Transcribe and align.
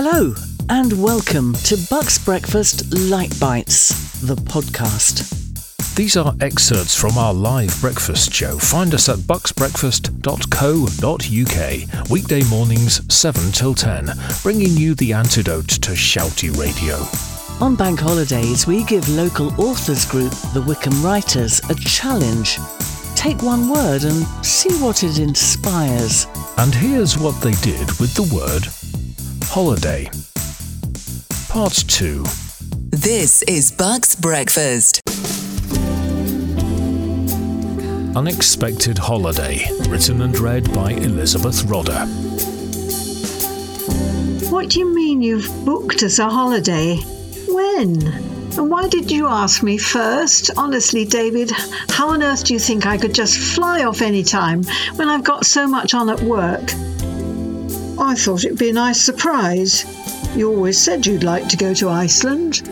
Hello, 0.00 0.32
and 0.68 0.92
welcome 1.02 1.54
to 1.54 1.76
Bucks 1.90 2.24
Breakfast 2.24 2.94
Light 3.10 3.34
Bites, 3.40 4.20
the 4.20 4.36
podcast. 4.36 5.34
These 5.96 6.16
are 6.16 6.36
excerpts 6.40 6.94
from 6.94 7.18
our 7.18 7.34
live 7.34 7.76
breakfast 7.80 8.32
show. 8.32 8.58
Find 8.58 8.94
us 8.94 9.08
at 9.08 9.18
bucksbreakfast.co.uk, 9.18 12.10
weekday 12.10 12.44
mornings 12.44 13.12
7 13.12 13.50
till 13.50 13.74
10, 13.74 14.10
bringing 14.44 14.76
you 14.76 14.94
the 14.94 15.12
antidote 15.12 15.66
to 15.66 15.90
shouty 15.90 16.56
radio. 16.56 16.94
On 17.60 17.74
bank 17.74 17.98
holidays, 17.98 18.68
we 18.68 18.84
give 18.84 19.08
local 19.08 19.48
authors 19.60 20.06
group, 20.06 20.30
the 20.54 20.62
Wycombe 20.62 21.02
Writers, 21.02 21.60
a 21.70 21.74
challenge. 21.74 22.60
Take 23.16 23.42
one 23.42 23.68
word 23.68 24.04
and 24.04 24.24
see 24.46 24.70
what 24.80 25.02
it 25.02 25.18
inspires. 25.18 26.28
And 26.56 26.72
here's 26.72 27.18
what 27.18 27.34
they 27.42 27.54
did 27.54 27.90
with 27.98 28.14
the 28.14 28.22
word 28.32 28.68
holiday. 29.44 30.08
Part 31.48 31.74
2. 31.88 32.24
This 32.90 33.42
is 33.42 33.70
Bucks 33.70 34.14
Breakfast. 34.14 35.00
Unexpected 38.16 38.98
Holiday, 38.98 39.66
written 39.88 40.22
and 40.22 40.38
read 40.38 40.72
by 40.74 40.92
Elizabeth 40.92 41.62
Rodder. 41.64 42.06
What 44.50 44.70
do 44.70 44.80
you 44.80 44.94
mean 44.94 45.22
you've 45.22 45.64
booked 45.64 46.02
us 46.02 46.18
a 46.18 46.28
holiday? 46.28 46.96
When? 47.48 48.02
And 48.58 48.70
why 48.70 48.88
did 48.88 49.10
you 49.10 49.28
ask 49.28 49.62
me 49.62 49.78
first? 49.78 50.50
Honestly, 50.56 51.04
David, 51.04 51.52
how 51.88 52.08
on 52.08 52.22
earth 52.22 52.44
do 52.44 52.54
you 52.54 52.58
think 52.58 52.86
I 52.86 52.98
could 52.98 53.14
just 53.14 53.38
fly 53.38 53.84
off 53.84 54.02
any 54.02 54.24
time 54.24 54.64
when 54.96 55.08
I've 55.08 55.24
got 55.24 55.46
so 55.46 55.66
much 55.66 55.94
on 55.94 56.10
at 56.10 56.20
work? 56.22 56.72
I 57.98 58.14
thought 58.14 58.44
it'd 58.44 58.58
be 58.58 58.70
a 58.70 58.72
nice 58.72 59.00
surprise. 59.00 59.84
You 60.36 60.50
always 60.50 60.78
said 60.78 61.04
you'd 61.04 61.24
like 61.24 61.48
to 61.48 61.56
go 61.56 61.74
to 61.74 61.88
Iceland. 61.88 62.62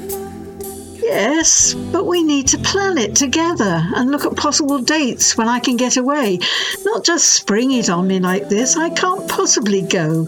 Yes, 1.02 1.74
but 1.74 2.06
we 2.06 2.22
need 2.22 2.48
to 2.48 2.58
plan 2.58 2.98
it 2.98 3.14
together 3.14 3.82
and 3.94 4.10
look 4.10 4.24
at 4.24 4.36
possible 4.36 4.78
dates 4.78 5.36
when 5.36 5.48
I 5.48 5.60
can 5.60 5.76
get 5.76 5.96
away. 5.96 6.38
Not 6.84 7.04
just 7.04 7.32
spring 7.32 7.72
it 7.72 7.88
on 7.88 8.06
me 8.06 8.18
like 8.20 8.48
this. 8.48 8.76
I 8.76 8.90
can't 8.90 9.28
possibly 9.28 9.82
go. 9.82 10.26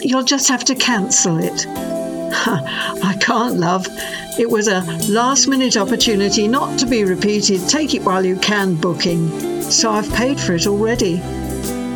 You'll 0.00 0.24
just 0.24 0.48
have 0.48 0.64
to 0.64 0.74
cancel 0.74 1.38
it. 1.38 1.66
I 2.46 3.16
can't, 3.20 3.56
love. 3.56 3.86
It 4.38 4.50
was 4.50 4.66
a 4.66 4.80
last 5.08 5.46
minute 5.46 5.76
opportunity 5.76 6.48
not 6.48 6.78
to 6.80 6.86
be 6.86 7.04
repeated. 7.04 7.68
Take 7.68 7.94
it 7.94 8.02
while 8.02 8.24
you 8.24 8.36
can 8.36 8.74
booking. 8.74 9.62
So 9.62 9.90
I've 9.90 10.12
paid 10.12 10.40
for 10.40 10.54
it 10.54 10.66
already. 10.66 11.20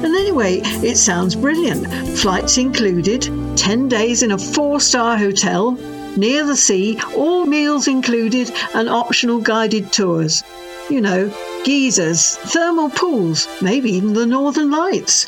And 0.01 0.15
anyway, 0.15 0.61
it 0.63 0.97
sounds 0.97 1.35
brilliant. 1.35 1.87
Flights 2.19 2.57
included, 2.57 3.29
10 3.57 3.89
days 3.89 4.23
in 4.23 4.31
a 4.31 4.39
four 4.39 4.81
star 4.81 5.17
hotel, 5.17 5.73
near 6.17 6.47
the 6.47 6.57
sea, 6.57 7.01
all 7.17 7.47
meals 7.47 7.89
included, 7.89 8.53
and 8.75 8.89
optional 8.89 9.41
guided 9.41 9.93
tours. 9.93 10.45
You 10.89 11.01
know, 11.01 11.33
geysers, 11.65 12.37
thermal 12.37 12.91
pools, 12.91 13.49
maybe 13.61 13.91
even 13.91 14.15
the 14.15 14.25
northern 14.25 14.71
lights. 14.71 15.27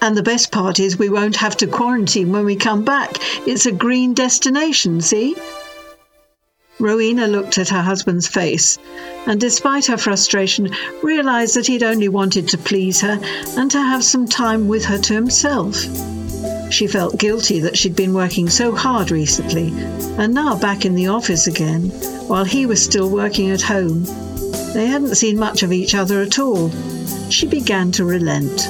And 0.00 0.16
the 0.16 0.22
best 0.24 0.50
part 0.50 0.80
is 0.80 0.98
we 0.98 1.08
won't 1.08 1.36
have 1.36 1.56
to 1.58 1.68
quarantine 1.68 2.32
when 2.32 2.44
we 2.44 2.56
come 2.56 2.82
back. 2.82 3.18
It's 3.46 3.66
a 3.66 3.72
green 3.72 4.14
destination, 4.14 5.00
see? 5.00 5.36
Rowena 6.82 7.28
looked 7.28 7.58
at 7.58 7.68
her 7.68 7.80
husband's 7.80 8.26
face 8.26 8.76
and, 9.26 9.40
despite 9.40 9.86
her 9.86 9.96
frustration, 9.96 10.68
realized 11.00 11.54
that 11.54 11.68
he'd 11.68 11.84
only 11.84 12.08
wanted 12.08 12.48
to 12.48 12.58
please 12.58 13.00
her 13.02 13.20
and 13.56 13.70
to 13.70 13.80
have 13.80 14.02
some 14.02 14.26
time 14.26 14.66
with 14.66 14.84
her 14.86 14.98
to 14.98 15.14
himself. 15.14 15.76
She 16.72 16.88
felt 16.88 17.20
guilty 17.20 17.60
that 17.60 17.78
she'd 17.78 17.94
been 17.94 18.14
working 18.14 18.50
so 18.50 18.72
hard 18.74 19.12
recently, 19.12 19.72
and 20.18 20.34
now 20.34 20.58
back 20.58 20.84
in 20.84 20.96
the 20.96 21.06
office 21.06 21.46
again, 21.46 21.90
while 22.26 22.44
he 22.44 22.66
was 22.66 22.82
still 22.82 23.08
working 23.08 23.50
at 23.50 23.62
home. 23.62 24.02
They 24.74 24.86
hadn't 24.86 25.14
seen 25.14 25.38
much 25.38 25.62
of 25.62 25.72
each 25.72 25.94
other 25.94 26.20
at 26.20 26.40
all. 26.40 26.70
She 27.30 27.46
began 27.46 27.92
to 27.92 28.04
relent. 28.04 28.66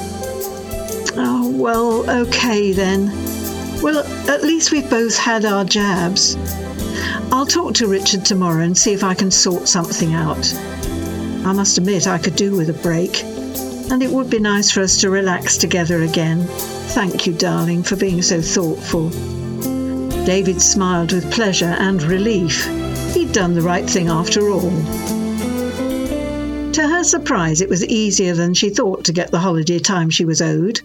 Oh, 1.15 1.51
well, 1.55 2.07
okay 2.27 2.73
then. 2.73 3.07
Well, 3.83 3.99
at 4.29 4.43
least 4.43 4.71
we've 4.71 4.89
both 4.89 5.17
had 5.17 5.43
our 5.43 5.65
jabs. 5.65 6.37
I'll 7.33 7.45
talk 7.45 7.73
to 7.75 7.87
Richard 7.87 8.23
tomorrow 8.23 8.63
and 8.63 8.77
see 8.77 8.93
if 8.93 9.03
I 9.03 9.13
can 9.13 9.29
sort 9.29 9.67
something 9.67 10.13
out. 10.13 10.53
I 11.45 11.51
must 11.51 11.77
admit 11.77 12.07
I 12.07 12.17
could 12.17 12.37
do 12.37 12.55
with 12.55 12.69
a 12.69 12.81
break, 12.81 13.23
and 13.91 14.01
it 14.01 14.09
would 14.09 14.29
be 14.29 14.39
nice 14.39 14.71
for 14.71 14.79
us 14.79 15.01
to 15.01 15.09
relax 15.09 15.57
together 15.57 16.01
again. 16.03 16.45
Thank 16.95 17.27
you, 17.27 17.33
darling, 17.33 17.83
for 17.83 17.97
being 17.97 18.21
so 18.21 18.41
thoughtful. 18.41 19.09
David 20.25 20.61
smiled 20.61 21.11
with 21.11 21.29
pleasure 21.33 21.75
and 21.77 22.01
relief. 22.03 22.65
He'd 23.13 23.33
done 23.33 23.53
the 23.53 23.61
right 23.61 23.89
thing 23.89 24.07
after 24.07 24.49
all. 24.49 24.71
To 26.71 26.87
her 26.87 27.03
surprise, 27.03 27.59
it 27.59 27.67
was 27.67 27.85
easier 27.85 28.33
than 28.33 28.53
she 28.53 28.69
thought 28.69 29.03
to 29.03 29.11
get 29.11 29.29
the 29.29 29.39
holiday 29.39 29.79
time 29.79 30.09
she 30.09 30.23
was 30.23 30.41
owed. 30.41 30.79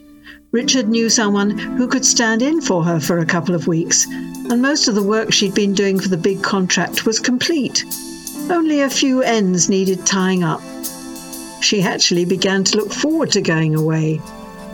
Richard 0.50 0.88
knew 0.88 1.10
someone 1.10 1.50
who 1.50 1.86
could 1.86 2.06
stand 2.06 2.40
in 2.40 2.62
for 2.62 2.82
her 2.82 2.98
for 2.98 3.18
a 3.18 3.26
couple 3.26 3.54
of 3.54 3.66
weeks, 3.66 4.06
and 4.06 4.62
most 4.62 4.88
of 4.88 4.94
the 4.94 5.02
work 5.02 5.30
she'd 5.30 5.54
been 5.54 5.74
doing 5.74 6.00
for 6.00 6.08
the 6.08 6.16
big 6.16 6.42
contract 6.42 7.04
was 7.04 7.20
complete. 7.20 7.84
Only 8.48 8.80
a 8.80 8.88
few 8.88 9.20
ends 9.20 9.68
needed 9.68 10.06
tying 10.06 10.44
up. 10.44 10.62
She 11.60 11.82
actually 11.82 12.24
began 12.24 12.64
to 12.64 12.78
look 12.78 12.94
forward 12.94 13.30
to 13.32 13.42
going 13.42 13.74
away 13.74 14.22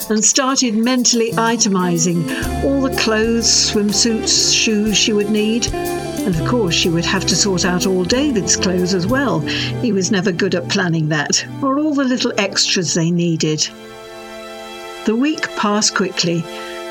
and 0.08 0.24
started 0.24 0.76
mentally 0.76 1.32
itemizing 1.32 2.22
all 2.62 2.80
the 2.80 2.96
clothes, 2.96 3.72
swimsuits, 3.72 4.54
shoes 4.54 4.96
she 4.96 5.12
would 5.12 5.30
need. 5.30 5.66
And 5.74 6.36
of 6.36 6.46
course, 6.46 6.74
she 6.74 6.88
would 6.88 7.04
have 7.04 7.26
to 7.26 7.34
sort 7.34 7.64
out 7.64 7.84
all 7.84 8.04
David's 8.04 8.56
clothes 8.56 8.94
as 8.94 9.08
well. 9.08 9.40
He 9.40 9.90
was 9.90 10.12
never 10.12 10.30
good 10.30 10.54
at 10.54 10.68
planning 10.68 11.08
that, 11.08 11.44
or 11.64 11.80
all 11.80 11.94
the 11.94 12.04
little 12.04 12.32
extras 12.38 12.94
they 12.94 13.10
needed. 13.10 13.68
The 15.04 15.14
week 15.14 15.50
passed 15.56 15.94
quickly, 15.94 16.42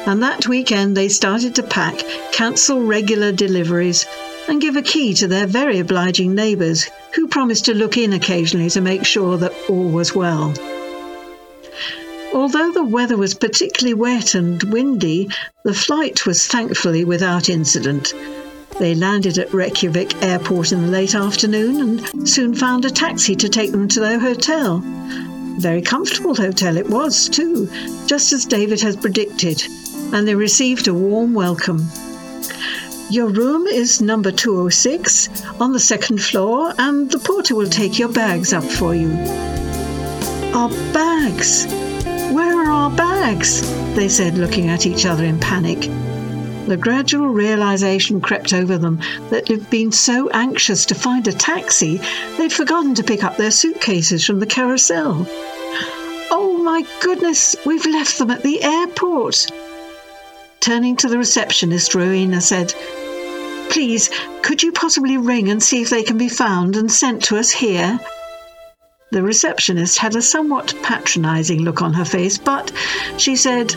and 0.05 0.21
that 0.21 0.47
weekend 0.47 0.95
they 0.95 1.09
started 1.09 1.55
to 1.55 1.63
pack, 1.63 2.03
cancel 2.31 2.81
regular 2.81 3.31
deliveries, 3.31 4.05
and 4.47 4.61
give 4.61 4.75
a 4.75 4.83
key 4.83 5.15
to 5.15 5.27
their 5.27 5.47
very 5.47 5.79
obliging 5.79 6.35
neighbours, 6.35 6.89
who 7.15 7.27
promised 7.27 7.65
to 7.65 7.73
look 7.73 7.97
in 7.97 8.13
occasionally 8.13 8.69
to 8.69 8.81
make 8.81 9.03
sure 9.03 9.37
that 9.37 9.53
all 9.67 9.89
was 9.89 10.13
well. 10.13 10.53
Although 12.35 12.71
the 12.71 12.83
weather 12.83 13.17
was 13.17 13.33
particularly 13.33 13.95
wet 13.95 14.35
and 14.35 14.61
windy, 14.63 15.29
the 15.63 15.73
flight 15.73 16.27
was 16.27 16.45
thankfully 16.45 17.03
without 17.05 17.49
incident. 17.49 18.13
They 18.79 18.93
landed 18.93 19.39
at 19.39 19.53
Reykjavik 19.53 20.21
airport 20.21 20.71
in 20.71 20.83
the 20.83 20.87
late 20.87 21.15
afternoon 21.15 21.81
and 21.81 22.29
soon 22.29 22.53
found 22.53 22.85
a 22.85 22.91
taxi 22.91 23.35
to 23.37 23.49
take 23.49 23.71
them 23.71 23.87
to 23.87 23.99
their 23.99 24.19
hotel. 24.19 24.83
Very 25.57 25.81
comfortable 25.81 26.35
hotel 26.35 26.77
it 26.77 26.89
was, 26.89 27.29
too, 27.29 27.69
just 28.05 28.33
as 28.33 28.45
David 28.45 28.81
had 28.81 29.01
predicted, 29.01 29.63
and 30.11 30.27
they 30.27 30.35
received 30.35 30.87
a 30.87 30.93
warm 30.93 31.33
welcome. 31.33 31.87
Your 33.09 33.27
room 33.27 33.67
is 33.67 34.01
number 34.01 34.31
206 34.31 35.29
on 35.61 35.71
the 35.71 35.79
second 35.79 36.21
floor, 36.21 36.73
and 36.77 37.09
the 37.11 37.19
porter 37.19 37.55
will 37.55 37.69
take 37.69 37.99
your 37.99 38.09
bags 38.09 38.53
up 38.53 38.63
for 38.63 38.95
you. 38.95 39.11
Our 40.53 40.69
bags! 40.93 41.65
Where 42.33 42.57
are 42.57 42.71
our 42.71 42.91
bags? 42.91 43.61
They 43.95 44.09
said, 44.09 44.37
looking 44.37 44.69
at 44.69 44.85
each 44.85 45.05
other 45.05 45.23
in 45.23 45.39
panic. 45.39 45.89
The 46.67 46.77
gradual 46.77 47.27
realization 47.27 48.21
crept 48.21 48.53
over 48.53 48.77
them 48.77 49.01
that 49.29 49.47
they'd 49.47 49.69
been 49.69 49.91
so 49.91 50.29
anxious 50.29 50.85
to 50.85 50.95
find 50.95 51.27
a 51.27 51.33
taxi, 51.33 51.99
they'd 52.37 52.53
forgotten 52.53 52.95
to 52.95 53.03
pick 53.03 53.23
up 53.23 53.35
their 53.35 53.51
suitcases 53.51 54.25
from 54.25 54.39
the 54.39 54.45
carousel. 54.45 55.27
Oh 56.31 56.57
my 56.63 56.85
goodness, 57.01 57.55
we've 57.65 57.85
left 57.85 58.17
them 58.17 58.31
at 58.31 58.43
the 58.43 58.63
airport. 58.63 59.45
Turning 60.61 60.95
to 60.95 61.09
the 61.09 61.17
receptionist, 61.17 61.93
Rowena 61.93 62.39
said, 62.39 62.73
Please, 63.69 64.09
could 64.41 64.63
you 64.63 64.71
possibly 64.71 65.17
ring 65.17 65.49
and 65.49 65.61
see 65.61 65.81
if 65.81 65.89
they 65.89 66.03
can 66.03 66.17
be 66.17 66.29
found 66.29 66.77
and 66.77 66.89
sent 66.89 67.25
to 67.25 67.37
us 67.37 67.51
here? 67.51 67.99
The 69.13 69.21
receptionist 69.21 69.99
had 69.99 70.15
a 70.15 70.23
somewhat 70.23 70.73
patronizing 70.81 71.61
look 71.61 71.83
on 71.83 71.93
her 71.93 72.03
face, 72.03 72.39
but 72.39 72.71
she 73.17 73.35
said, 73.35 73.75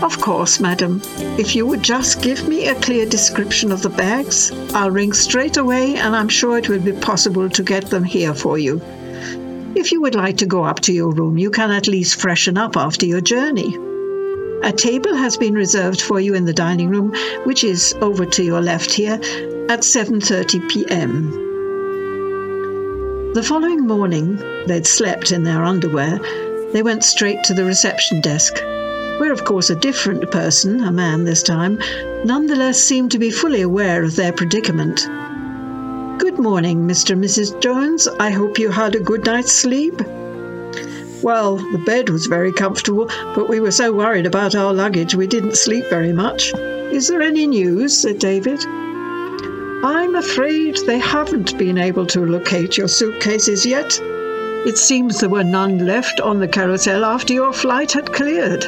Of 0.00 0.20
course, 0.20 0.60
madam. 0.60 1.02
If 1.36 1.56
you 1.56 1.66
would 1.66 1.82
just 1.82 2.22
give 2.22 2.46
me 2.46 2.68
a 2.68 2.74
clear 2.76 3.04
description 3.04 3.72
of 3.72 3.82
the 3.82 3.88
bags, 3.90 4.52
I'll 4.74 4.92
ring 4.92 5.12
straight 5.12 5.56
away 5.56 5.96
and 5.96 6.14
I'm 6.14 6.28
sure 6.28 6.56
it 6.56 6.68
will 6.68 6.78
be 6.78 6.92
possible 6.92 7.50
to 7.50 7.64
get 7.64 7.86
them 7.86 8.04
here 8.04 8.32
for 8.32 8.58
you. 8.58 8.80
If 9.74 9.90
you 9.90 10.00
would 10.02 10.14
like 10.14 10.36
to 10.36 10.46
go 10.46 10.62
up 10.62 10.78
to 10.82 10.92
your 10.92 11.10
room, 11.10 11.36
you 11.36 11.50
can 11.50 11.72
at 11.72 11.88
least 11.88 12.20
freshen 12.20 12.56
up 12.56 12.76
after 12.76 13.06
your 13.06 13.20
journey. 13.20 13.76
A 14.62 14.70
table 14.70 15.16
has 15.16 15.36
been 15.36 15.54
reserved 15.54 16.00
for 16.00 16.20
you 16.20 16.34
in 16.34 16.44
the 16.44 16.54
dining 16.54 16.90
room, 16.90 17.12
which 17.42 17.64
is 17.64 17.92
over 18.00 18.24
to 18.24 18.44
your 18.44 18.60
left 18.60 18.92
here, 18.92 19.14
at 19.68 19.80
7:30 19.80 20.68
p.m. 20.68 21.45
The 23.36 23.42
following 23.42 23.86
morning, 23.86 24.42
they'd 24.66 24.86
slept 24.86 25.30
in 25.30 25.42
their 25.42 25.62
underwear, 25.62 26.18
they 26.72 26.82
went 26.82 27.04
straight 27.04 27.44
to 27.44 27.52
the 27.52 27.66
reception 27.66 28.22
desk. 28.22 28.56
where 29.18 29.30
of 29.30 29.44
course 29.44 29.68
a 29.68 29.74
different 29.74 30.30
person, 30.30 30.82
a 30.82 30.90
man 30.90 31.24
this 31.24 31.42
time, 31.42 31.78
nonetheless 32.24 32.78
seemed 32.78 33.10
to 33.10 33.18
be 33.18 33.30
fully 33.30 33.60
aware 33.60 34.02
of 34.02 34.16
their 34.16 34.32
predicament. 34.32 35.06
Good 36.18 36.38
morning, 36.38 36.88
Mr. 36.88 37.10
and 37.10 37.22
Mrs. 37.22 37.60
Jones. 37.60 38.08
I 38.18 38.30
hope 38.30 38.58
you 38.58 38.70
had 38.70 38.94
a 38.94 39.00
good 39.00 39.26
night's 39.26 39.52
sleep. 39.52 40.00
Well, 41.20 41.58
the 41.58 41.82
bed 41.84 42.08
was 42.08 42.24
very 42.24 42.54
comfortable, 42.54 43.10
but 43.34 43.50
we 43.50 43.60
were 43.60 43.70
so 43.70 43.92
worried 43.92 44.24
about 44.24 44.54
our 44.54 44.72
luggage 44.72 45.14
we 45.14 45.26
didn't 45.26 45.58
sleep 45.58 45.84
very 45.90 46.14
much. 46.14 46.54
Is 46.90 47.08
there 47.08 47.20
any 47.20 47.46
news? 47.46 47.92
said 47.94 48.18
David. 48.18 48.64
I'm 49.88 50.16
afraid 50.16 50.78
they 50.78 50.98
haven't 50.98 51.56
been 51.56 51.78
able 51.78 52.06
to 52.06 52.26
locate 52.26 52.76
your 52.76 52.88
suitcases 52.88 53.64
yet. 53.64 54.00
It 54.66 54.76
seems 54.78 55.20
there 55.20 55.28
were 55.28 55.44
none 55.44 55.86
left 55.86 56.20
on 56.20 56.40
the 56.40 56.48
carousel 56.48 57.04
after 57.04 57.32
your 57.32 57.52
flight 57.52 57.92
had 57.92 58.12
cleared. 58.12 58.62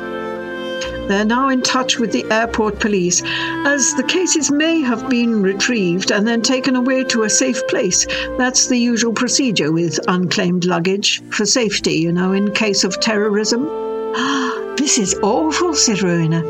They're 1.08 1.24
now 1.24 1.48
in 1.48 1.62
touch 1.62 1.98
with 1.98 2.12
the 2.12 2.24
airport 2.30 2.78
police, 2.78 3.24
as 3.66 3.94
the 3.94 4.04
cases 4.04 4.52
may 4.52 4.80
have 4.82 5.08
been 5.08 5.42
retrieved 5.42 6.12
and 6.12 6.24
then 6.24 6.40
taken 6.40 6.76
away 6.76 7.02
to 7.06 7.24
a 7.24 7.30
safe 7.30 7.66
place. 7.66 8.06
That's 8.38 8.68
the 8.68 8.78
usual 8.78 9.12
procedure 9.12 9.72
with 9.72 9.98
unclaimed 10.06 10.66
luggage, 10.66 11.20
for 11.30 11.44
safety, 11.44 11.94
you 11.94 12.12
know, 12.12 12.30
in 12.30 12.52
case 12.52 12.84
of 12.84 13.00
terrorism. 13.00 13.64
this 14.76 14.98
is 14.98 15.16
awful, 15.20 15.74
said 15.74 16.00
Rowena. 16.00 16.44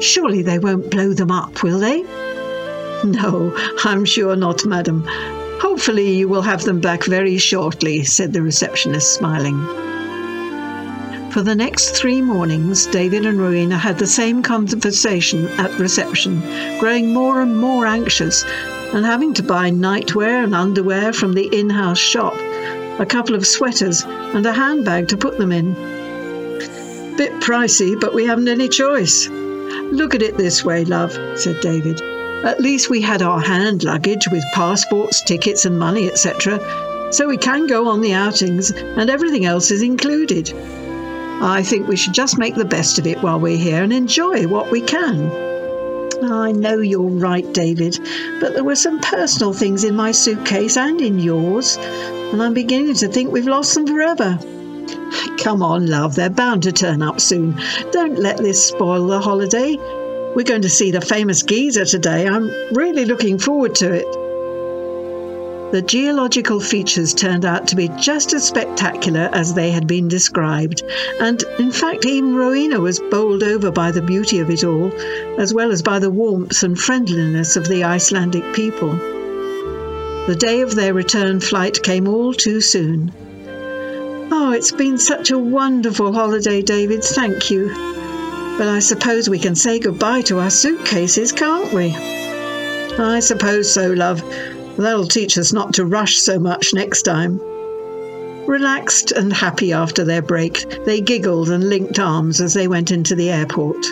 Surely 0.00 0.42
they 0.42 0.60
won't 0.60 0.92
blow 0.92 1.12
them 1.12 1.32
up, 1.32 1.64
will 1.64 1.80
they? 1.80 2.04
No, 3.04 3.52
I'm 3.84 4.04
sure 4.04 4.36
not, 4.36 4.64
madam. 4.64 5.04
Hopefully 5.60 6.14
you 6.14 6.28
will 6.28 6.42
have 6.42 6.62
them 6.62 6.80
back 6.80 7.04
very 7.04 7.36
shortly, 7.36 8.04
said 8.04 8.32
the 8.32 8.42
receptionist, 8.42 9.14
smiling. 9.14 9.58
For 11.32 11.42
the 11.42 11.54
next 11.54 11.96
three 11.96 12.20
mornings, 12.20 12.86
David 12.86 13.26
and 13.26 13.40
Rowena 13.40 13.78
had 13.78 13.98
the 13.98 14.06
same 14.06 14.42
conversation 14.42 15.48
at 15.58 15.78
reception, 15.78 16.40
growing 16.78 17.12
more 17.12 17.40
and 17.40 17.56
more 17.56 17.86
anxious 17.86 18.44
and 18.92 19.04
having 19.04 19.32
to 19.34 19.42
buy 19.42 19.70
nightwear 19.70 20.44
and 20.44 20.54
underwear 20.54 21.12
from 21.12 21.32
the 21.32 21.48
in 21.58 21.70
house 21.70 21.98
shop, 21.98 22.34
a 23.00 23.06
couple 23.06 23.34
of 23.34 23.46
sweaters, 23.46 24.04
and 24.04 24.44
a 24.44 24.52
handbag 24.52 25.08
to 25.08 25.16
put 25.16 25.38
them 25.38 25.50
in. 25.50 25.72
Bit 27.16 27.32
pricey, 27.40 27.98
but 27.98 28.14
we 28.14 28.26
haven't 28.26 28.48
any 28.48 28.68
choice. 28.68 29.28
Look 29.28 30.14
at 30.14 30.22
it 30.22 30.36
this 30.36 30.64
way, 30.64 30.84
love, 30.84 31.12
said 31.36 31.60
David. 31.60 32.11
At 32.44 32.60
least 32.60 32.90
we 32.90 33.00
had 33.00 33.22
our 33.22 33.40
hand 33.40 33.84
luggage 33.84 34.26
with 34.28 34.44
passports, 34.52 35.22
tickets, 35.22 35.64
and 35.64 35.78
money, 35.78 36.10
etc., 36.10 36.58
so 37.12 37.28
we 37.28 37.36
can 37.36 37.66
go 37.66 37.88
on 37.88 38.00
the 38.00 38.14
outings, 38.14 38.70
and 38.70 39.08
everything 39.10 39.44
else 39.44 39.70
is 39.70 39.82
included. 39.82 40.52
I 41.40 41.62
think 41.62 41.86
we 41.86 41.96
should 41.96 42.14
just 42.14 42.38
make 42.38 42.54
the 42.54 42.64
best 42.64 42.98
of 42.98 43.06
it 43.06 43.22
while 43.22 43.38
we're 43.38 43.56
here 43.56 43.82
and 43.82 43.92
enjoy 43.92 44.46
what 44.46 44.70
we 44.70 44.80
can. 44.80 45.30
I 46.24 46.52
know 46.52 46.78
you're 46.78 47.02
right, 47.02 47.52
David, 47.52 47.98
but 48.40 48.54
there 48.54 48.64
were 48.64 48.76
some 48.76 49.00
personal 49.00 49.52
things 49.52 49.84
in 49.84 49.94
my 49.94 50.12
suitcase 50.12 50.76
and 50.76 51.00
in 51.00 51.18
yours, 51.18 51.76
and 51.76 52.42
I'm 52.42 52.54
beginning 52.54 52.94
to 52.94 53.08
think 53.08 53.30
we've 53.30 53.46
lost 53.46 53.74
them 53.74 53.86
forever. 53.86 54.38
Come 55.38 55.62
on, 55.62 55.86
love, 55.86 56.14
they're 56.14 56.30
bound 56.30 56.62
to 56.62 56.72
turn 56.72 57.02
up 57.02 57.20
soon. 57.20 57.60
Don't 57.90 58.18
let 58.18 58.38
this 58.38 58.66
spoil 58.68 59.06
the 59.06 59.20
holiday. 59.20 59.76
We're 60.34 60.44
going 60.44 60.62
to 60.62 60.70
see 60.70 60.90
the 60.90 61.00
famous 61.00 61.42
geyser 61.42 61.84
today. 61.84 62.26
I'm 62.26 62.50
really 62.72 63.04
looking 63.04 63.38
forward 63.38 63.74
to 63.76 63.92
it. 63.92 64.06
The 65.72 65.82
geological 65.82 66.60
features 66.60 67.14
turned 67.14 67.44
out 67.44 67.68
to 67.68 67.76
be 67.76 67.88
just 67.98 68.32
as 68.32 68.46
spectacular 68.46 69.30
as 69.32 69.54
they 69.54 69.70
had 69.70 69.86
been 69.86 70.08
described, 70.08 70.82
and 71.18 71.42
in 71.58 71.70
fact, 71.70 72.04
even 72.04 72.34
Rowena 72.34 72.78
was 72.80 73.00
bowled 73.10 73.42
over 73.42 73.70
by 73.70 73.90
the 73.90 74.02
beauty 74.02 74.38
of 74.40 74.50
it 74.50 74.64
all, 74.64 74.92
as 75.38 75.54
well 75.54 75.70
as 75.70 75.80
by 75.80 75.98
the 75.98 76.10
warmth 76.10 76.62
and 76.62 76.78
friendliness 76.78 77.56
of 77.56 77.68
the 77.68 77.84
Icelandic 77.84 78.54
people. 78.54 78.92
The 80.26 80.36
day 80.38 80.60
of 80.60 80.74
their 80.74 80.92
return 80.94 81.40
flight 81.40 81.82
came 81.82 82.06
all 82.06 82.34
too 82.34 82.60
soon. 82.60 83.12
Oh, 84.30 84.52
it's 84.52 84.72
been 84.72 84.98
such 84.98 85.30
a 85.30 85.38
wonderful 85.38 86.12
holiday, 86.12 86.62
David, 86.62 87.02
thank 87.02 87.50
you. 87.50 88.01
But 88.62 88.68
I 88.68 88.78
suppose 88.78 89.28
we 89.28 89.40
can 89.40 89.56
say 89.56 89.80
goodbye 89.80 90.20
to 90.22 90.38
our 90.38 90.48
suitcases, 90.48 91.32
can't 91.32 91.72
we? 91.72 91.92
I 92.96 93.18
suppose 93.18 93.68
so, 93.68 93.90
love. 93.90 94.22
That'll 94.76 95.08
teach 95.08 95.36
us 95.36 95.52
not 95.52 95.74
to 95.74 95.84
rush 95.84 96.18
so 96.18 96.38
much 96.38 96.72
next 96.72 97.02
time. 97.02 97.40
Relaxed 98.46 99.10
and 99.10 99.32
happy 99.32 99.72
after 99.72 100.04
their 100.04 100.22
break, 100.22 100.64
they 100.84 101.00
giggled 101.00 101.50
and 101.50 101.68
linked 101.68 101.98
arms 101.98 102.40
as 102.40 102.54
they 102.54 102.68
went 102.68 102.92
into 102.92 103.16
the 103.16 103.30
airport. 103.30 103.84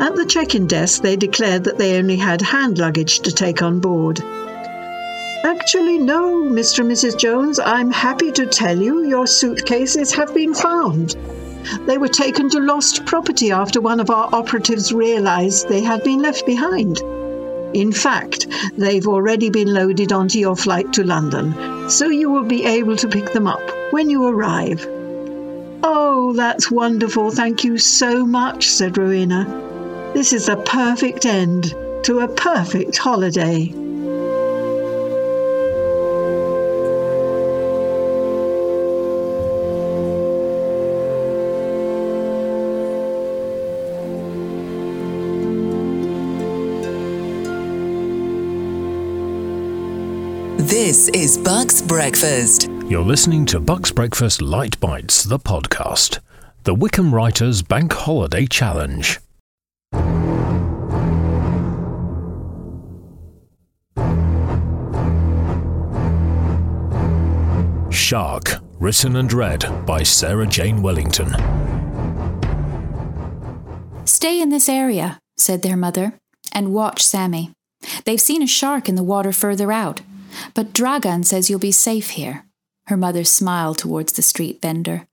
At 0.00 0.16
the 0.16 0.24
check 0.26 0.54
in 0.54 0.66
desk, 0.66 1.02
they 1.02 1.16
declared 1.16 1.64
that 1.64 1.76
they 1.76 1.98
only 1.98 2.16
had 2.16 2.40
hand 2.40 2.78
luggage 2.78 3.20
to 3.20 3.30
take 3.30 3.60
on 3.60 3.78
board. 3.78 4.22
Actually, 5.44 5.98
no, 5.98 6.44
Mr. 6.44 6.78
and 6.78 6.90
Mrs. 6.90 7.18
Jones, 7.18 7.60
I'm 7.60 7.90
happy 7.90 8.32
to 8.32 8.46
tell 8.46 8.80
you 8.80 9.04
your 9.04 9.26
suitcases 9.26 10.12
have 10.12 10.32
been 10.32 10.54
found. 10.54 11.14
They 11.86 11.98
were 11.98 12.08
taken 12.08 12.50
to 12.50 12.60
lost 12.60 13.04
property 13.06 13.50
after 13.52 13.80
one 13.80 14.00
of 14.00 14.10
our 14.10 14.28
operatives 14.32 14.92
realized 14.92 15.68
they 15.68 15.82
had 15.82 16.02
been 16.04 16.20
left 16.20 16.46
behind. 16.46 17.00
In 17.74 17.92
fact, 17.92 18.46
they've 18.76 19.06
already 19.06 19.50
been 19.50 19.72
loaded 19.72 20.12
onto 20.12 20.38
your 20.38 20.56
flight 20.56 20.92
to 20.94 21.04
London, 21.04 21.90
so 21.90 22.08
you 22.08 22.30
will 22.30 22.44
be 22.44 22.64
able 22.64 22.96
to 22.96 23.08
pick 23.08 23.32
them 23.32 23.46
up 23.46 23.62
when 23.90 24.08
you 24.08 24.26
arrive. 24.26 24.86
Oh, 25.82 26.32
that's 26.34 26.70
wonderful. 26.70 27.30
Thank 27.30 27.64
you 27.64 27.78
so 27.78 28.24
much, 28.26 28.68
said 28.68 28.96
Rowena. 28.96 29.44
This 30.14 30.32
is 30.32 30.48
a 30.48 30.56
perfect 30.56 31.26
end 31.26 31.74
to 32.04 32.20
a 32.20 32.28
perfect 32.28 32.96
holiday. 32.96 33.72
This 50.68 51.08
is 51.14 51.38
Bucks 51.38 51.80
Breakfast. 51.80 52.68
You're 52.84 53.02
listening 53.02 53.46
to 53.46 53.58
Bucks 53.58 53.90
Breakfast 53.90 54.42
Light 54.42 54.78
Bites, 54.78 55.24
the 55.24 55.38
podcast, 55.38 56.18
the 56.64 56.74
Wycombe 56.74 57.14
Writers 57.14 57.62
Bank 57.62 57.90
Holiday 57.90 58.44
Challenge. 58.44 59.18
Shark, 67.90 68.60
written 68.78 69.16
and 69.16 69.32
read 69.32 69.86
by 69.86 70.02
Sarah 70.02 70.46
Jane 70.46 70.82
Wellington. 70.82 71.32
Stay 74.04 74.38
in 74.38 74.50
this 74.50 74.68
area, 74.68 75.18
said 75.38 75.62
their 75.62 75.78
mother, 75.78 76.12
and 76.52 76.74
watch 76.74 77.02
Sammy. 77.02 77.52
They've 78.04 78.20
seen 78.20 78.42
a 78.42 78.46
shark 78.46 78.86
in 78.86 78.96
the 78.96 79.02
water 79.02 79.32
further 79.32 79.72
out, 79.72 80.02
but 80.54 80.72
Dragan 80.72 81.24
says 81.24 81.48
you'll 81.48 81.58
be 81.58 81.72
safe 81.72 82.10
here. 82.10 82.44
Her 82.86 82.96
mother 82.96 83.24
smiled 83.24 83.78
towards 83.78 84.12
the 84.12 84.22
street 84.22 84.62
vendor. 84.62 85.06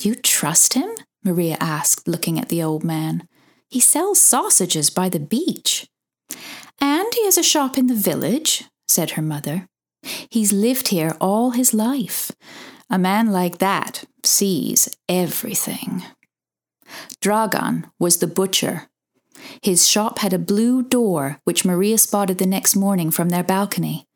You 0.00 0.14
trust 0.14 0.74
him? 0.74 0.90
Maria 1.24 1.56
asked, 1.60 2.06
looking 2.06 2.38
at 2.38 2.48
the 2.48 2.62
old 2.62 2.84
man. 2.84 3.26
He 3.68 3.80
sells 3.80 4.20
sausages 4.20 4.90
by 4.90 5.08
the 5.08 5.20
beach. 5.20 5.88
And 6.80 7.12
he 7.14 7.24
has 7.24 7.38
a 7.38 7.42
shop 7.42 7.78
in 7.78 7.86
the 7.86 7.94
village, 7.94 8.64
said 8.86 9.12
her 9.12 9.22
mother. 9.22 9.68
He's 10.30 10.52
lived 10.52 10.88
here 10.88 11.16
all 11.20 11.50
his 11.50 11.72
life. 11.72 12.30
A 12.90 12.98
man 12.98 13.32
like 13.32 13.58
that 13.58 14.04
sees 14.22 14.88
everything. 15.08 16.04
Dragan 17.20 17.90
was 17.98 18.18
the 18.18 18.26
butcher. 18.26 18.88
His 19.62 19.88
shop 19.88 20.18
had 20.18 20.32
a 20.32 20.38
blue 20.38 20.82
door, 20.82 21.40
which 21.44 21.64
Maria 21.64 21.98
spotted 21.98 22.38
the 22.38 22.46
next 22.46 22.76
morning 22.76 23.10
from 23.10 23.30
their 23.30 23.42
balcony. 23.42 24.06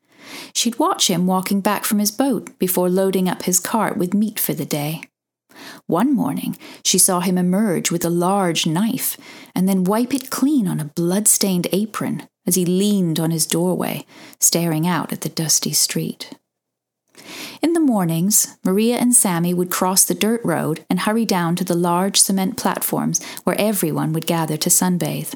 She'd 0.53 0.79
watch 0.79 1.09
him 1.09 1.27
walking 1.27 1.61
back 1.61 1.85
from 1.85 1.99
his 1.99 2.11
boat 2.11 2.57
before 2.59 2.89
loading 2.89 3.29
up 3.29 3.43
his 3.43 3.59
cart 3.59 3.97
with 3.97 4.13
meat 4.13 4.39
for 4.39 4.53
the 4.53 4.65
day. 4.65 5.03
One 5.87 6.15
morning, 6.15 6.57
she 6.83 6.97
saw 6.97 7.19
him 7.19 7.37
emerge 7.37 7.91
with 7.91 8.05
a 8.05 8.09
large 8.09 8.65
knife 8.65 9.17
and 9.55 9.67
then 9.67 9.83
wipe 9.83 10.13
it 10.13 10.29
clean 10.29 10.67
on 10.67 10.79
a 10.79 10.85
blood-stained 10.85 11.67
apron 11.71 12.27
as 12.45 12.55
he 12.55 12.65
leaned 12.65 13.19
on 13.19 13.31
his 13.31 13.45
doorway, 13.45 14.05
staring 14.39 14.87
out 14.87 15.11
at 15.11 15.21
the 15.21 15.29
dusty 15.29 15.73
street. 15.73 16.31
In 17.61 17.73
the 17.73 17.79
mornings, 17.79 18.57
Maria 18.63 18.97
and 18.97 19.13
Sammy 19.13 19.53
would 19.53 19.69
cross 19.69 20.05
the 20.05 20.15
dirt 20.15 20.41
road 20.43 20.85
and 20.89 21.01
hurry 21.01 21.25
down 21.25 21.55
to 21.57 21.63
the 21.63 21.75
large 21.75 22.19
cement 22.19 22.57
platforms 22.57 23.23
where 23.43 23.59
everyone 23.59 24.13
would 24.13 24.25
gather 24.25 24.57
to 24.57 24.69
sunbathe. 24.69 25.35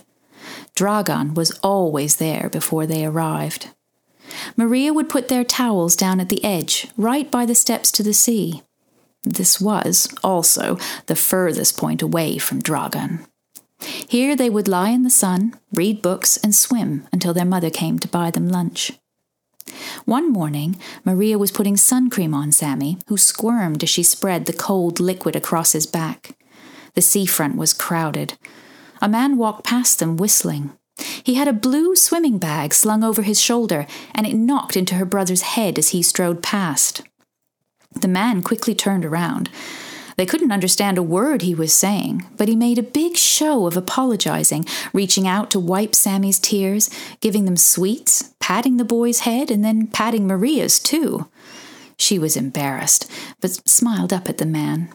Dragan 0.76 1.36
was 1.36 1.52
always 1.60 2.18
there 2.18 2.50
before 2.50 2.86
they 2.86 3.06
arrived. 3.06 3.70
Maria 4.56 4.94
would 4.94 5.10
put 5.10 5.28
their 5.28 5.44
towels 5.44 5.96
down 5.96 6.20
at 6.20 6.30
the 6.30 6.44
edge, 6.44 6.88
right 6.98 7.30
by 7.30 7.46
the 7.46 7.56
steps 7.56 7.92
to 7.92 8.04
the 8.04 8.14
sea. 8.14 8.62
This 9.24 9.62
was, 9.62 10.14
also, 10.24 10.78
the 11.06 11.16
furthest 11.16 11.78
point 11.78 12.02
away 12.02 12.38
from 12.38 12.62
Dragan. 12.62 13.26
Here 14.08 14.36
they 14.36 14.50
would 14.50 14.68
lie 14.68 14.90
in 14.90 15.04
the 15.04 15.10
sun, 15.10 15.56
read 15.74 16.02
books, 16.02 16.38
and 16.38 16.56
swim 16.56 17.08
until 17.12 17.34
their 17.34 17.46
mother 17.46 17.70
came 17.70 18.00
to 18.00 18.08
buy 18.08 18.32
them 18.32 18.48
lunch. 18.48 18.92
One 20.06 20.32
morning, 20.32 20.76
Maria 21.06 21.38
was 21.38 21.52
putting 21.52 21.78
sun 21.78 22.10
cream 22.10 22.34
on 22.34 22.52
Sammy, 22.52 22.98
who 23.08 23.18
squirmed 23.18 23.84
as 23.84 23.90
she 23.90 24.04
spread 24.04 24.46
the 24.46 24.54
cold 24.54 25.00
liquid 25.00 25.36
across 25.36 25.72
his 25.72 25.86
back. 25.86 26.38
The 26.96 27.02
seafront 27.02 27.56
was 27.56 27.74
crowded. 27.74 28.38
A 29.02 29.10
man 29.10 29.38
walked 29.38 29.66
past 29.66 30.00
them 30.00 30.18
whistling. 30.18 30.72
He 30.98 31.36
had 31.36 31.48
a 31.48 31.54
blue 31.54 31.96
swimming 31.96 32.38
bag 32.38 32.74
slung 32.74 33.04
over 33.04 33.22
his 33.22 33.42
shoulder, 33.42 33.88
and 34.14 34.28
it 34.28 34.36
knocked 34.36 34.78
into 34.78 34.96
her 34.96 35.06
brother's 35.06 35.42
head 35.42 35.80
as 35.80 35.90
he 35.90 36.02
strode 36.02 36.44
past. 36.44 37.02
The 38.00 38.08
man 38.08 38.42
quickly 38.42 38.76
turned 38.76 39.06
around. 39.06 39.50
They 40.16 40.26
couldn't 40.26 40.52
understand 40.52 40.98
a 40.98 41.04
word 41.04 41.42
he 41.42 41.56
was 41.56 41.74
saying, 41.74 42.26
but 42.38 42.48
he 42.48 42.56
made 42.56 42.78
a 42.78 42.84
big 42.84 43.18
show 43.18 43.66
of 43.66 43.76
apologizing, 43.76 44.66
reaching 44.94 45.28
out 45.28 45.50
to 45.52 45.60
wipe 45.60 45.96
Sammy's 45.96 46.40
tears, 46.40 46.90
giving 47.20 47.46
them 47.46 47.58
sweets, 47.58 48.34
patting 48.40 48.78
the 48.78 48.86
boy's 48.86 49.22
head, 49.22 49.50
and 49.50 49.66
then 49.66 49.88
patting 49.88 50.28
Maria's 50.28 50.80
too. 50.80 51.28
She 51.98 52.20
was 52.20 52.38
embarrassed, 52.38 53.10
but 53.42 53.68
smiled 53.68 54.14
up 54.14 54.30
at 54.30 54.38
the 54.38 54.46
man. 54.46 54.94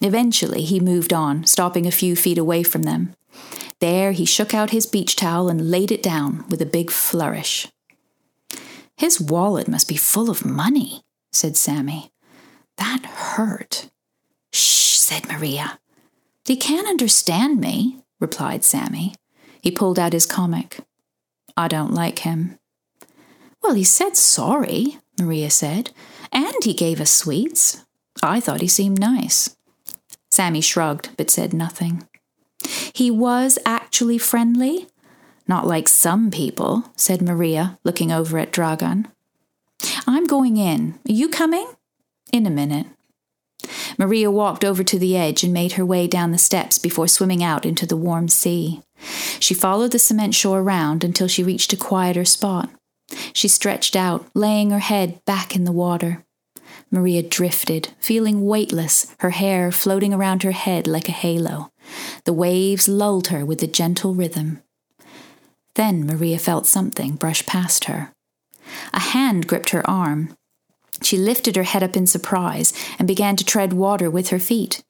Eventually, 0.00 0.62
he 0.62 0.80
moved 0.80 1.12
on, 1.12 1.44
stopping 1.44 1.86
a 1.86 1.92
few 1.92 2.16
feet 2.16 2.38
away 2.38 2.62
from 2.62 2.82
them. 2.82 3.14
There, 3.80 4.12
he 4.12 4.24
shook 4.24 4.54
out 4.54 4.70
his 4.70 4.86
beach 4.86 5.14
towel 5.14 5.48
and 5.48 5.70
laid 5.70 5.92
it 5.92 6.02
down 6.02 6.44
with 6.48 6.60
a 6.60 6.66
big 6.66 6.90
flourish. 6.90 7.68
His 8.96 9.20
wallet 9.20 9.68
must 9.68 9.88
be 9.88 9.96
full 9.96 10.28
of 10.28 10.44
money, 10.44 11.02
said 11.32 11.56
Sammy. 11.56 12.10
That 12.76 13.06
hurt. 13.06 13.90
Shh, 14.52 14.96
said 14.96 15.28
Maria. 15.28 15.78
He 16.44 16.56
can't 16.56 16.88
understand 16.88 17.60
me, 17.60 18.02
replied 18.20 18.64
Sammy. 18.64 19.14
He 19.60 19.70
pulled 19.70 19.98
out 19.98 20.12
his 20.12 20.26
comic. 20.26 20.80
I 21.56 21.68
don't 21.68 21.94
like 21.94 22.20
him. 22.20 22.58
Well, 23.62 23.74
he 23.74 23.84
said 23.84 24.16
sorry, 24.16 24.98
Maria 25.20 25.50
said, 25.50 25.90
and 26.32 26.54
he 26.62 26.72
gave 26.74 27.00
us 27.00 27.10
sweets. 27.10 27.84
I 28.22 28.40
thought 28.40 28.60
he 28.60 28.68
seemed 28.68 28.98
nice. 28.98 29.56
Sammy 30.30 30.60
shrugged, 30.60 31.10
but 31.16 31.30
said 31.30 31.52
nothing. 31.52 32.06
He 32.92 33.10
was 33.10 33.58
actually 33.64 34.18
friendly? 34.18 34.88
Not 35.46 35.66
like 35.66 35.88
some 35.88 36.30
people, 36.30 36.84
said 36.96 37.22
Maria, 37.22 37.78
looking 37.84 38.12
over 38.12 38.38
at 38.38 38.52
Dragan. 38.52 39.06
I'm 40.06 40.26
going 40.26 40.56
in. 40.56 40.98
Are 41.08 41.12
you 41.12 41.28
coming? 41.28 41.66
In 42.32 42.46
a 42.46 42.50
minute. 42.50 42.86
Maria 43.98 44.30
walked 44.30 44.64
over 44.64 44.84
to 44.84 44.98
the 44.98 45.16
edge 45.16 45.42
and 45.42 45.52
made 45.52 45.72
her 45.72 45.84
way 45.84 46.06
down 46.06 46.30
the 46.30 46.38
steps 46.38 46.78
before 46.78 47.08
swimming 47.08 47.42
out 47.42 47.66
into 47.66 47.86
the 47.86 47.96
warm 47.96 48.28
sea. 48.28 48.82
She 49.40 49.54
followed 49.54 49.92
the 49.92 49.98
cement 49.98 50.34
shore 50.34 50.62
round 50.62 51.02
until 51.02 51.28
she 51.28 51.42
reached 51.42 51.72
a 51.72 51.76
quieter 51.76 52.24
spot. 52.24 52.70
She 53.32 53.48
stretched 53.48 53.96
out, 53.96 54.26
laying 54.34 54.70
her 54.70 54.78
head 54.78 55.24
back 55.24 55.56
in 55.56 55.64
the 55.64 55.72
water. 55.72 56.24
Maria 56.90 57.22
drifted, 57.22 57.88
feeling 58.00 58.44
weightless, 58.44 59.14
her 59.20 59.30
hair 59.30 59.70
floating 59.72 60.14
around 60.14 60.42
her 60.42 60.52
head 60.52 60.86
like 60.86 61.08
a 61.08 61.12
halo. 61.12 61.70
The 62.24 62.32
waves 62.32 62.88
lulled 62.88 63.28
her 63.28 63.44
with 63.44 63.62
a 63.62 63.66
gentle 63.66 64.14
rhythm. 64.14 64.62
Then 65.74 66.06
Maria 66.06 66.38
felt 66.38 66.66
something 66.66 67.14
brush 67.14 67.46
past 67.46 67.84
her. 67.84 68.12
A 68.92 69.00
hand 69.00 69.46
gripped 69.46 69.70
her 69.70 69.88
arm. 69.88 70.34
She 71.02 71.16
lifted 71.16 71.56
her 71.56 71.62
head 71.62 71.82
up 71.82 71.96
in 71.96 72.06
surprise 72.06 72.72
and 72.98 73.06
began 73.06 73.36
to 73.36 73.44
tread 73.44 73.72
water 73.72 74.10
with 74.10 74.30
her 74.30 74.38
feet. 74.38 74.82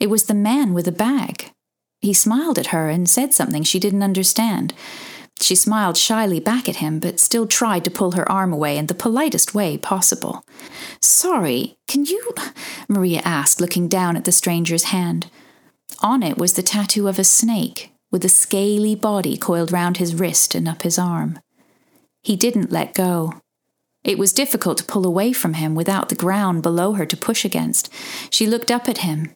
It 0.00 0.08
was 0.10 0.24
the 0.24 0.34
man 0.34 0.74
with 0.74 0.84
the 0.84 0.92
bag. 0.92 1.52
He 2.00 2.12
smiled 2.12 2.58
at 2.58 2.68
her 2.68 2.88
and 2.88 3.08
said 3.08 3.34
something 3.34 3.64
she 3.64 3.80
didn't 3.80 4.04
understand. 4.04 4.72
She 5.40 5.54
smiled 5.54 5.96
shyly 5.96 6.40
back 6.40 6.68
at 6.68 6.76
him, 6.76 6.98
but 6.98 7.20
still 7.20 7.46
tried 7.46 7.84
to 7.84 7.90
pull 7.90 8.12
her 8.12 8.30
arm 8.30 8.52
away 8.52 8.76
in 8.76 8.86
the 8.86 8.94
politest 8.94 9.54
way 9.54 9.76
possible. 9.76 10.44
Sorry, 11.00 11.76
can 11.86 12.04
you? 12.04 12.32
Maria 12.88 13.20
asked, 13.24 13.60
looking 13.60 13.88
down 13.88 14.16
at 14.16 14.24
the 14.24 14.32
stranger's 14.32 14.84
hand. 14.84 15.30
On 16.00 16.22
it 16.22 16.38
was 16.38 16.52
the 16.52 16.62
tattoo 16.62 17.08
of 17.08 17.18
a 17.18 17.24
snake, 17.24 17.92
with 18.10 18.24
a 18.24 18.28
scaly 18.28 18.94
body 18.94 19.36
coiled 19.36 19.72
round 19.72 19.96
his 19.96 20.14
wrist 20.14 20.54
and 20.54 20.68
up 20.68 20.82
his 20.82 20.98
arm. 20.98 21.40
He 22.22 22.36
didn't 22.36 22.70
let 22.70 22.94
go. 22.94 23.40
It 24.04 24.18
was 24.18 24.32
difficult 24.32 24.78
to 24.78 24.84
pull 24.84 25.04
away 25.04 25.32
from 25.32 25.54
him 25.54 25.74
without 25.74 26.08
the 26.08 26.14
ground 26.14 26.62
below 26.62 26.92
her 26.92 27.04
to 27.06 27.16
push 27.16 27.44
against. 27.44 27.92
She 28.30 28.46
looked 28.46 28.70
up 28.70 28.88
at 28.88 28.98
him. 28.98 29.34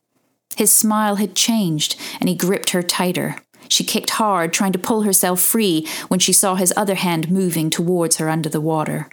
His 0.57 0.71
smile 0.73 1.17
had 1.17 1.35
changed, 1.35 1.99
and 2.21 2.29
he 2.29 2.37
gripped 2.37 2.71
her 2.71 2.83
tighter. 2.83 3.37
She 3.69 3.85
kicked 3.85 4.11
hard, 4.11 4.53
trying 4.53 4.73
to 4.73 4.79
pull 4.79 5.03
herself 5.03 5.41
free, 5.41 5.87
when 6.09 6.21
she 6.21 6.33
saw 6.33 6.55
his 6.55 6.73
other 6.77 6.95
hand 6.95 7.31
moving 7.31 7.71
towards 7.71 8.19
her 8.19 8.29
under 8.29 8.49
the 8.49 8.61
water. 8.61 9.09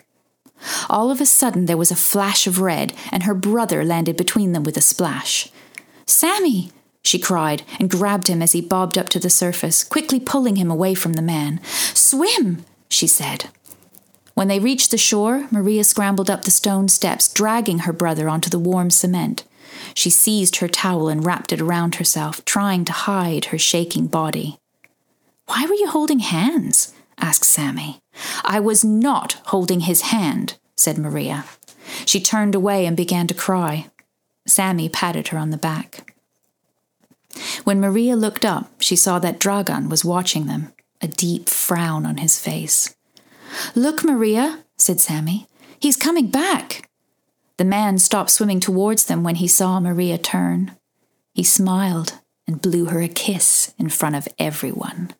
All 0.89 1.09
of 1.09 1.21
a 1.21 1.25
sudden, 1.25 1.65
there 1.65 1.77
was 1.77 1.91
a 1.91 1.95
flash 1.95 2.45
of 2.45 2.59
red, 2.59 2.93
and 3.11 3.23
her 3.23 3.33
brother 3.33 3.83
landed 3.83 4.17
between 4.17 4.51
them 4.51 4.63
with 4.63 4.77
a 4.77 4.81
splash. 4.81 5.49
Sammy! 6.05 6.71
She 7.03 7.19
cried, 7.19 7.63
and 7.79 7.89
grabbed 7.89 8.27
him 8.27 8.41
as 8.41 8.51
he 8.51 8.61
bobbed 8.61 8.97
up 8.97 9.09
to 9.09 9.19
the 9.19 9.29
surface, 9.29 9.83
quickly 9.83 10.19
pulling 10.19 10.57
him 10.57 10.69
away 10.69 10.93
from 10.93 11.13
the 11.13 11.21
man. 11.21 11.61
Swim! 11.63 12.65
she 12.89 13.07
said. 13.07 13.49
When 14.33 14.47
they 14.47 14.59
reached 14.59 14.91
the 14.91 14.97
shore, 14.97 15.47
Maria 15.51 15.83
scrambled 15.83 16.29
up 16.29 16.43
the 16.43 16.51
stone 16.51 16.87
steps, 16.87 17.31
dragging 17.31 17.79
her 17.79 17.93
brother 17.93 18.29
onto 18.29 18.49
the 18.49 18.59
warm 18.59 18.89
cement. 18.89 19.43
She 19.93 20.09
seized 20.09 20.57
her 20.57 20.67
towel 20.67 21.09
and 21.09 21.25
wrapped 21.25 21.51
it 21.51 21.61
around 21.61 21.95
herself, 21.95 22.43
trying 22.45 22.85
to 22.85 22.93
hide 22.93 23.45
her 23.45 23.57
shaking 23.57 24.07
body. 24.07 24.57
Why 25.45 25.65
were 25.65 25.73
you 25.73 25.87
holding 25.89 26.19
hands? 26.19 26.93
asked 27.17 27.45
Sammy. 27.45 27.99
I 28.43 28.59
was 28.59 28.85
not 28.85 29.33
holding 29.47 29.81
his 29.81 30.01
hand, 30.01 30.57
said 30.77 30.97
Maria. 30.97 31.45
She 32.05 32.21
turned 32.21 32.55
away 32.55 32.85
and 32.85 32.95
began 32.95 33.27
to 33.27 33.33
cry. 33.33 33.87
Sammy 34.47 34.89
patted 34.89 35.29
her 35.29 35.37
on 35.37 35.49
the 35.49 35.57
back. 35.57 36.08
When 37.63 37.79
Maria 37.79 38.15
looked 38.15 38.45
up, 38.45 38.71
she 38.79 38.95
saw 38.95 39.19
that 39.19 39.39
Dragan 39.39 39.89
was 39.89 40.05
watching 40.05 40.45
them, 40.47 40.73
a 41.01 41.07
deep 41.07 41.49
frown 41.49 42.05
on 42.05 42.17
his 42.17 42.39
face. 42.39 42.95
Look, 43.75 44.03
Maria, 44.03 44.63
said 44.77 44.99
Sammy. 44.99 45.47
He's 45.79 45.95
coming 45.95 46.27
back. 46.27 46.89
The 47.57 47.65
man 47.65 47.97
stopped 47.97 48.29
swimming 48.29 48.59
towards 48.59 49.05
them 49.05 49.23
when 49.23 49.35
he 49.35 49.47
saw 49.47 49.79
Maria 49.79 50.17
turn. 50.17 50.71
He 51.33 51.43
smiled 51.43 52.19
and 52.47 52.61
blew 52.61 52.85
her 52.85 53.01
a 53.01 53.07
kiss 53.07 53.73
in 53.77 53.89
front 53.89 54.15
of 54.15 54.27
everyone. 54.37 55.13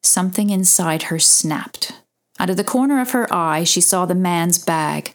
Something 0.00 0.50
inside 0.50 1.04
her 1.04 1.18
snapped. 1.18 1.92
Out 2.38 2.50
of 2.50 2.56
the 2.56 2.64
corner 2.64 3.00
of 3.00 3.10
her 3.10 3.32
eye, 3.32 3.64
she 3.64 3.80
saw 3.80 4.06
the 4.06 4.14
man's 4.14 4.58
bag. 4.58 5.14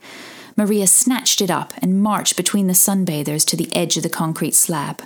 Maria 0.55 0.87
snatched 0.87 1.41
it 1.41 1.51
up 1.51 1.73
and 1.81 2.01
marched 2.01 2.37
between 2.37 2.67
the 2.67 2.73
sunbathers 2.73 3.45
to 3.45 3.57
the 3.57 3.73
edge 3.75 3.97
of 3.97 4.03
the 4.03 4.09
concrete 4.09 4.55
slab. 4.55 5.03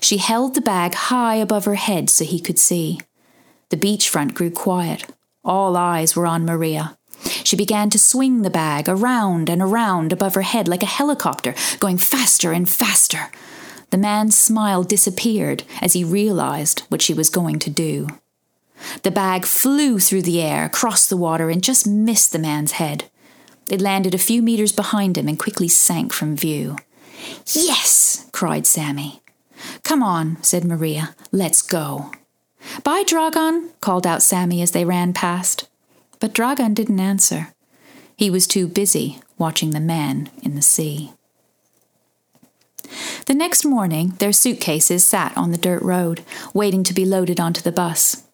She 0.00 0.18
held 0.18 0.54
the 0.54 0.60
bag 0.60 0.94
high 0.94 1.36
above 1.36 1.64
her 1.64 1.76
head 1.76 2.10
so 2.10 2.24
he 2.24 2.40
could 2.40 2.58
see. 2.58 3.00
The 3.70 3.76
beachfront 3.76 4.34
grew 4.34 4.50
quiet. 4.50 5.06
All 5.44 5.76
eyes 5.76 6.14
were 6.16 6.26
on 6.26 6.44
Maria. 6.44 6.98
She 7.44 7.56
began 7.56 7.90
to 7.90 7.98
swing 7.98 8.42
the 8.42 8.50
bag 8.50 8.88
around 8.88 9.48
and 9.48 9.60
around 9.60 10.12
above 10.12 10.34
her 10.34 10.42
head 10.42 10.68
like 10.68 10.82
a 10.82 10.86
helicopter, 10.86 11.54
going 11.78 11.98
faster 11.98 12.52
and 12.52 12.68
faster. 12.68 13.30
The 13.90 13.98
man's 13.98 14.36
smile 14.36 14.82
disappeared 14.84 15.64
as 15.82 15.92
he 15.92 16.04
realized 16.04 16.80
what 16.88 17.02
she 17.02 17.12
was 17.12 17.28
going 17.28 17.58
to 17.60 17.70
do. 17.70 18.08
The 19.02 19.10
bag 19.10 19.44
flew 19.44 19.98
through 19.98 20.22
the 20.22 20.40
air, 20.40 20.68
crossed 20.68 21.10
the 21.10 21.16
water, 21.16 21.50
and 21.50 21.62
just 21.62 21.86
missed 21.86 22.32
the 22.32 22.38
man's 22.38 22.72
head. 22.72 23.04
It 23.68 23.80
landed 23.80 24.14
a 24.14 24.18
few 24.18 24.42
meters 24.42 24.72
behind 24.72 25.18
him 25.18 25.28
and 25.28 25.38
quickly 25.38 25.68
sank 25.68 26.12
from 26.12 26.36
view. 26.36 26.76
Yes! 27.52 28.28
cried 28.32 28.66
Sammy. 28.66 29.20
Come 29.82 30.02
on, 30.02 30.42
said 30.42 30.64
Maria. 30.64 31.14
Let's 31.32 31.62
go. 31.62 32.12
Bye, 32.84 33.04
Dragan, 33.04 33.70
called 33.80 34.06
out 34.06 34.22
Sammy 34.22 34.62
as 34.62 34.72
they 34.72 34.84
ran 34.84 35.12
past. 35.12 35.68
But 36.18 36.34
Dragan 36.34 36.74
didn't 36.74 37.00
answer. 37.00 37.54
He 38.16 38.30
was 38.30 38.46
too 38.46 38.68
busy 38.68 39.20
watching 39.38 39.70
the 39.70 39.80
man 39.80 40.30
in 40.42 40.54
the 40.54 40.62
sea. 40.62 41.12
The 43.26 43.34
next 43.34 43.64
morning, 43.64 44.10
their 44.18 44.32
suitcases 44.32 45.04
sat 45.04 45.36
on 45.36 45.52
the 45.52 45.58
dirt 45.58 45.82
road, 45.82 46.22
waiting 46.52 46.82
to 46.84 46.94
be 46.94 47.04
loaded 47.04 47.40
onto 47.40 47.62
the 47.62 47.72
bus. 47.72 48.24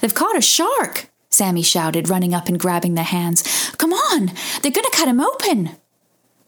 They've 0.00 0.14
caught 0.14 0.36
a 0.36 0.42
shark, 0.42 1.08
Sammy 1.30 1.62
shouted, 1.62 2.10
running 2.10 2.34
up 2.34 2.48
and 2.48 2.58
grabbing 2.58 2.94
their 2.94 3.04
hands. 3.04 3.70
Come 3.78 3.92
on, 3.92 4.32
they're 4.62 4.72
going 4.72 4.84
to 4.84 4.90
cut 4.94 5.08
him 5.08 5.20
open. 5.20 5.70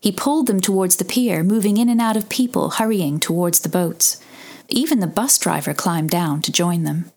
He 0.07 0.13
pulled 0.13 0.47
them 0.47 0.61
towards 0.61 0.95
the 0.95 1.05
pier, 1.05 1.43
moving 1.43 1.79
in 1.79 1.89
and 1.89 2.01
out 2.01 2.17
of 2.17 2.29
people 2.29 2.71
hurrying 2.71 3.19
towards 3.19 3.59
the 3.59 3.69
boats. 3.69 4.21
Even 4.69 5.01
the 5.01 5.09
bus 5.09 5.37
driver 5.37 5.75
climbed 5.75 6.11
down 6.11 6.43
to 6.43 6.53
join 6.53 6.85
them. 6.85 7.11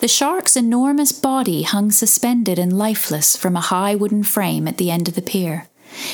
The 0.00 0.06
shark's 0.06 0.56
enormous 0.56 1.10
body 1.10 1.62
hung 1.62 1.90
suspended 1.90 2.58
and 2.58 2.76
lifeless 2.76 3.34
from 3.34 3.56
a 3.56 3.62
high 3.72 3.94
wooden 3.94 4.24
frame 4.24 4.68
at 4.68 4.76
the 4.76 4.90
end 4.90 5.08
of 5.08 5.14
the 5.14 5.22
pier. 5.22 5.68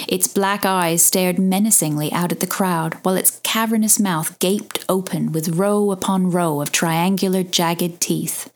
Its 0.06 0.28
black 0.28 0.64
eyes 0.64 1.02
stared 1.02 1.40
menacingly 1.40 2.12
out 2.12 2.30
at 2.30 2.38
the 2.38 2.46
crowd, 2.46 2.94
while 3.02 3.16
its 3.16 3.40
cavernous 3.42 3.98
mouth 3.98 4.38
gaped 4.38 4.84
open 4.88 5.32
with 5.32 5.48
row 5.48 5.90
upon 5.90 6.30
row 6.30 6.60
of 6.60 6.70
triangular, 6.70 7.42
jagged 7.42 8.00
teeth. 8.00 8.52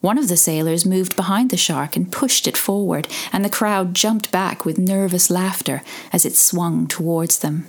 One 0.00 0.18
of 0.18 0.28
the 0.28 0.36
sailors 0.36 0.86
moved 0.86 1.16
behind 1.16 1.50
the 1.50 1.56
shark 1.56 1.96
and 1.96 2.12
pushed 2.12 2.46
it 2.46 2.56
forward, 2.56 3.08
and 3.32 3.44
the 3.44 3.50
crowd 3.50 3.94
jumped 3.94 4.30
back 4.30 4.64
with 4.64 4.78
nervous 4.78 5.30
laughter 5.30 5.82
as 6.12 6.24
it 6.24 6.36
swung 6.36 6.86
towards 6.86 7.38
them. 7.38 7.66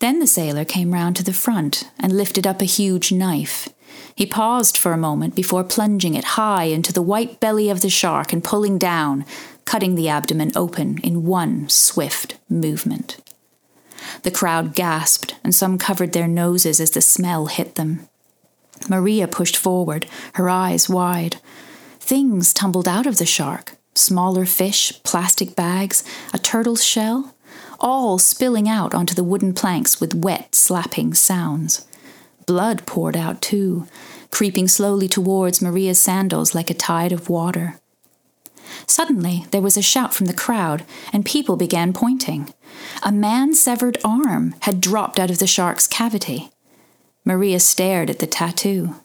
Then 0.00 0.18
the 0.18 0.26
sailor 0.26 0.64
came 0.64 0.94
round 0.94 1.16
to 1.16 1.22
the 1.22 1.32
front 1.32 1.90
and 1.98 2.16
lifted 2.16 2.46
up 2.46 2.62
a 2.62 2.66
huge 2.66 3.12
knife. 3.12 3.68
He 4.14 4.26
paused 4.26 4.76
for 4.76 4.92
a 4.92 4.98
moment 4.98 5.34
before 5.34 5.62
plunging 5.62 6.14
it 6.14 6.24
high 6.24 6.64
into 6.64 6.92
the 6.92 7.02
white 7.02 7.38
belly 7.38 7.68
of 7.70 7.82
the 7.82 7.90
shark 7.90 8.32
and 8.32 8.42
pulling 8.42 8.78
down, 8.78 9.24
cutting 9.64 9.94
the 9.94 10.08
abdomen 10.08 10.52
open 10.56 10.98
in 11.02 11.26
one 11.26 11.68
swift 11.68 12.38
movement. 12.48 13.18
The 14.22 14.30
crowd 14.30 14.74
gasped, 14.74 15.36
and 15.44 15.54
some 15.54 15.78
covered 15.78 16.12
their 16.12 16.28
noses 16.28 16.80
as 16.80 16.90
the 16.90 17.02
smell 17.02 17.46
hit 17.46 17.74
them. 17.74 18.08
Maria 18.88 19.28
pushed 19.28 19.56
forward, 19.56 20.06
her 20.34 20.48
eyes 20.48 20.88
wide. 20.88 21.36
Things 21.98 22.52
tumbled 22.52 22.88
out 22.88 23.06
of 23.06 23.18
the 23.18 23.26
shark 23.26 23.76
smaller 23.94 24.46
fish, 24.46 24.92
plastic 25.02 25.54
bags, 25.54 26.02
a 26.32 26.38
turtle's 26.38 26.82
shell, 26.82 27.34
all 27.80 28.18
spilling 28.18 28.68
out 28.68 28.94
onto 28.94 29.14
the 29.14 29.24
wooden 29.24 29.52
planks 29.52 30.00
with 30.00 30.14
wet, 30.14 30.54
slapping 30.54 31.12
sounds. 31.12 31.86
Blood 32.46 32.86
poured 32.86 33.16
out 33.16 33.42
too, 33.42 33.86
creeping 34.30 34.68
slowly 34.68 35.08
towards 35.08 35.60
Maria's 35.60 36.00
sandals 36.00 36.54
like 36.54 36.70
a 36.70 36.74
tide 36.74 37.12
of 37.12 37.28
water. 37.28 37.78
Suddenly, 38.86 39.46
there 39.50 39.60
was 39.60 39.76
a 39.76 39.82
shout 39.82 40.14
from 40.14 40.26
the 40.26 40.32
crowd, 40.32 40.84
and 41.12 41.24
people 41.26 41.56
began 41.56 41.92
pointing. 41.92 42.52
A 43.02 43.12
man's 43.12 43.60
severed 43.60 43.98
arm 44.04 44.54
had 44.60 44.80
dropped 44.80 45.18
out 45.18 45.30
of 45.30 45.38
the 45.38 45.46
shark's 45.46 45.86
cavity. 45.86 46.50
Maria 47.24 47.60
stared 47.60 48.10
at 48.10 48.18
the 48.18 48.26
tattoo. 48.26 48.96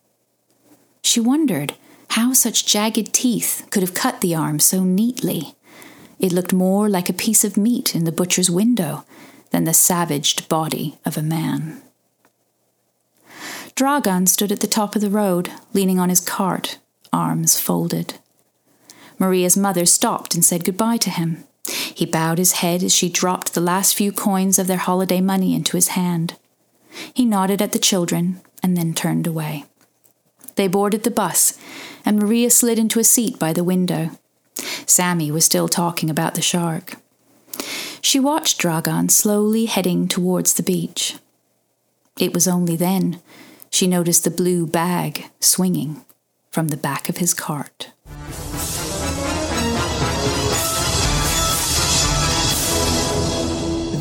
She 1.01 1.19
wondered 1.19 1.75
how 2.09 2.33
such 2.33 2.65
jagged 2.65 3.13
teeth 3.13 3.67
could 3.69 3.83
have 3.83 3.93
cut 3.93 4.21
the 4.21 4.33
arm 4.33 4.59
so 4.59 4.83
neatly. 4.83 5.55
It 6.19 6.31
looked 6.31 6.53
more 6.53 6.87
like 6.89 7.09
a 7.09 7.13
piece 7.13 7.43
of 7.43 7.57
meat 7.57 7.95
in 7.95 8.05
the 8.05 8.11
butcher's 8.11 8.49
window 8.49 9.05
than 9.51 9.65
the 9.65 9.73
savaged 9.73 10.47
body 10.47 10.97
of 11.05 11.17
a 11.17 11.21
man. 11.21 11.81
Dragan 13.75 14.27
stood 14.27 14.51
at 14.51 14.61
the 14.61 14.67
top 14.67 14.95
of 14.95 15.01
the 15.01 15.09
road, 15.09 15.51
leaning 15.73 15.99
on 15.99 16.09
his 16.09 16.21
cart, 16.21 16.79
arms 17.11 17.59
folded. 17.59 18.15
Maria's 19.19 19.57
mother 19.57 19.85
stopped 19.85 20.33
and 20.33 20.43
said 20.43 20.63
goodbye 20.63 20.97
to 20.97 21.09
him. 21.09 21.43
He 21.67 22.05
bowed 22.05 22.37
his 22.37 22.53
head 22.53 22.83
as 22.83 22.93
she 22.93 23.09
dropped 23.09 23.53
the 23.53 23.61
last 23.61 23.95
few 23.95 24.11
coins 24.11 24.57
of 24.57 24.67
their 24.67 24.77
holiday 24.77 25.19
money 25.19 25.53
into 25.53 25.75
his 25.75 25.89
hand. 25.89 26.37
He 27.13 27.25
nodded 27.25 27.61
at 27.61 27.71
the 27.71 27.79
children 27.79 28.41
and 28.63 28.75
then 28.75 28.93
turned 28.93 29.27
away. 29.27 29.65
They 30.55 30.67
boarded 30.67 31.03
the 31.03 31.11
bus, 31.11 31.57
and 32.05 32.17
Maria 32.17 32.49
slid 32.49 32.79
into 32.79 32.99
a 32.99 33.03
seat 33.03 33.37
by 33.37 33.53
the 33.53 33.63
window. 33.63 34.11
Sammy 34.85 35.31
was 35.31 35.45
still 35.45 35.67
talking 35.67 36.09
about 36.09 36.35
the 36.35 36.41
shark. 36.41 36.95
She 38.01 38.19
watched 38.19 38.61
Dragan 38.61 39.09
slowly 39.09 39.65
heading 39.65 40.07
towards 40.07 40.53
the 40.53 40.63
beach. 40.63 41.15
It 42.19 42.33
was 42.33 42.47
only 42.47 42.75
then 42.75 43.21
she 43.69 43.87
noticed 43.87 44.23
the 44.23 44.31
blue 44.31 44.65
bag 44.65 45.25
swinging 45.41 46.05
from 46.51 46.69
the 46.69 46.77
back 46.77 47.09
of 47.09 47.17
his 47.17 47.33
cart. 47.33 47.91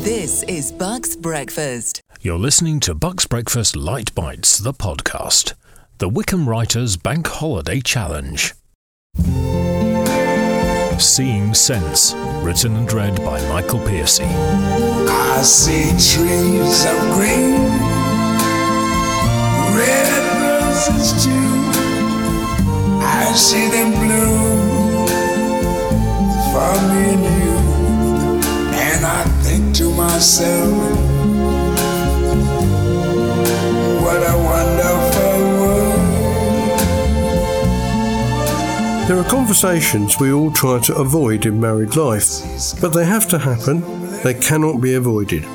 This 0.05 0.43
is 0.43 0.71
Bucks 0.71 1.15
Breakfast. 1.15 1.99
You're 2.21 2.37
listening 2.37 2.79
to 2.81 2.93
Bucks 2.93 3.25
Breakfast 3.25 3.75
Light 3.75 4.13
Bites, 4.13 4.59
the 4.59 4.71
podcast, 4.71 5.55
the 5.97 6.07
Wycombe 6.07 6.47
Writers 6.47 6.95
Bank 6.95 7.25
Holiday 7.25 7.81
Challenge. 7.81 8.53
Seeing 10.99 11.55
Sense, 11.55 12.13
written 12.43 12.75
and 12.75 12.93
read 12.93 13.15
by 13.25 13.41
Michael 13.49 13.79
Piercy. 13.79 14.25
I 14.25 15.41
see 15.41 15.89
trees 15.89 16.85
of 16.85 16.99
green, 17.15 17.55
red 19.75 20.11
roses 20.39 21.25
too. 21.25 21.31
I 23.01 23.33
see 23.35 23.67
them 23.69 23.91
bloom 23.91 25.07
for 26.53 26.75
me 26.93 27.03
and 27.09 27.23
you, 27.43 27.57
and 27.57 27.69
I 27.69 27.74
think 29.55 29.75
to 29.75 29.89
myself, 29.91 30.73
what 34.01 34.21
a 34.21 34.37
wonderful 34.51 35.39
world. 35.59 35.99
There 39.07 39.17
are 39.17 39.29
conversations 39.29 40.19
we 40.19 40.33
all 40.33 40.51
try 40.51 40.79
to 40.79 40.95
avoid 40.95 41.45
in 41.45 41.61
married 41.61 41.95
life, 41.95 42.41
but 42.81 42.89
they 42.89 43.05
have 43.05 43.29
to 43.29 43.39
happen, 43.39 43.81
they 44.23 44.33
cannot 44.33 44.81
be 44.81 44.95
avoided. 44.95 45.45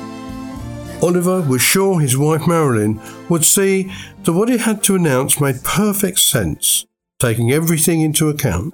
Oliver 1.03 1.41
was 1.41 1.61
sure 1.61 1.99
his 1.99 2.17
wife 2.17 2.47
Marilyn 2.47 2.99
would 3.29 3.45
see 3.45 3.91
that 4.23 4.33
what 4.33 4.49
he 4.49 4.57
had 4.57 4.83
to 4.83 4.95
announce 4.95 5.41
made 5.41 5.63
perfect 5.63 6.19
sense, 6.19 6.85
taking 7.19 7.51
everything 7.51 8.01
into 8.01 8.29
account. 8.29 8.73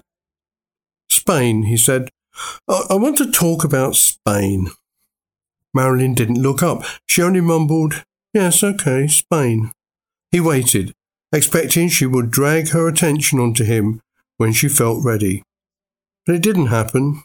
Spain, 1.10 1.63
he 1.63 1.76
said. 1.76 2.10
I, 2.68 2.84
I 2.92 2.96
want 2.96 3.18
to 3.18 3.32
talk 3.32 3.63
about 3.63 3.96
Spain. 3.96 4.70
Marilyn 5.78 6.16
didn't 6.16 6.42
look 6.42 6.63
up. 6.63 6.84
She 7.08 7.22
only 7.22 7.40
mumbled, 7.40 8.04
Yes, 8.34 8.63
okay, 8.63 9.08
Spain. 9.08 9.72
He 10.32 10.40
waited, 10.40 10.92
expecting 11.32 11.88
she 11.88 12.08
would 12.08 12.32
drag 12.32 12.70
her 12.70 12.88
attention 12.88 13.40
onto 13.40 13.63
him 13.63 14.02
when 14.38 14.54
she 14.54 14.70
felt 14.70 15.06
ready. 15.06 15.44
But 16.26 16.34
it 16.34 16.42
didn't 16.42 16.68
happen. 16.68 17.24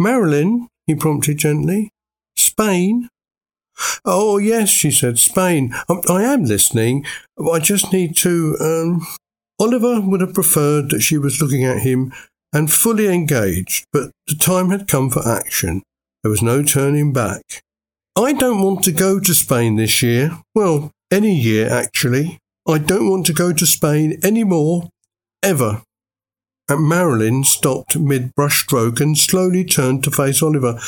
Marilyn, 0.00 0.66
he 0.88 0.96
prompted 0.96 1.38
gently. 1.38 1.90
Spain? 2.36 3.08
Oh, 4.04 4.38
yes, 4.38 4.68
she 4.68 4.90
said, 4.90 5.20
Spain. 5.20 5.72
I, 5.88 5.94
I 6.08 6.22
am 6.24 6.44
listening. 6.44 7.06
I 7.38 7.60
just 7.60 7.92
need 7.92 8.16
to. 8.18 8.56
Um... 8.60 9.06
Oliver 9.60 10.00
would 10.00 10.22
have 10.22 10.34
preferred 10.34 10.88
that 10.90 11.02
she 11.02 11.18
was 11.18 11.40
looking 11.40 11.64
at 11.64 11.82
him 11.82 12.12
and 12.52 12.72
fully 12.72 13.06
engaged, 13.06 13.84
but 13.92 14.10
the 14.26 14.34
time 14.34 14.70
had 14.70 14.88
come 14.88 15.10
for 15.10 15.28
action. 15.28 15.82
There 16.22 16.30
was 16.30 16.42
no 16.42 16.62
turning 16.62 17.12
back. 17.12 17.62
I 18.16 18.32
don't 18.32 18.62
want 18.62 18.84
to 18.84 18.92
go 18.92 19.18
to 19.20 19.34
Spain 19.34 19.76
this 19.76 20.02
year. 20.02 20.38
Well, 20.54 20.90
any 21.10 21.34
year, 21.34 21.70
actually. 21.70 22.38
I 22.68 22.78
don't 22.78 23.08
want 23.08 23.26
to 23.26 23.32
go 23.32 23.52
to 23.52 23.66
Spain 23.66 24.18
any 24.22 24.44
more. 24.44 24.90
Ever. 25.42 25.82
And 26.68 26.86
Marilyn 26.86 27.44
stopped 27.44 27.96
mid 27.96 28.34
brushstroke 28.34 29.00
and 29.00 29.16
slowly 29.16 29.64
turned 29.64 30.04
to 30.04 30.10
face 30.10 30.42
Oliver. 30.42 30.78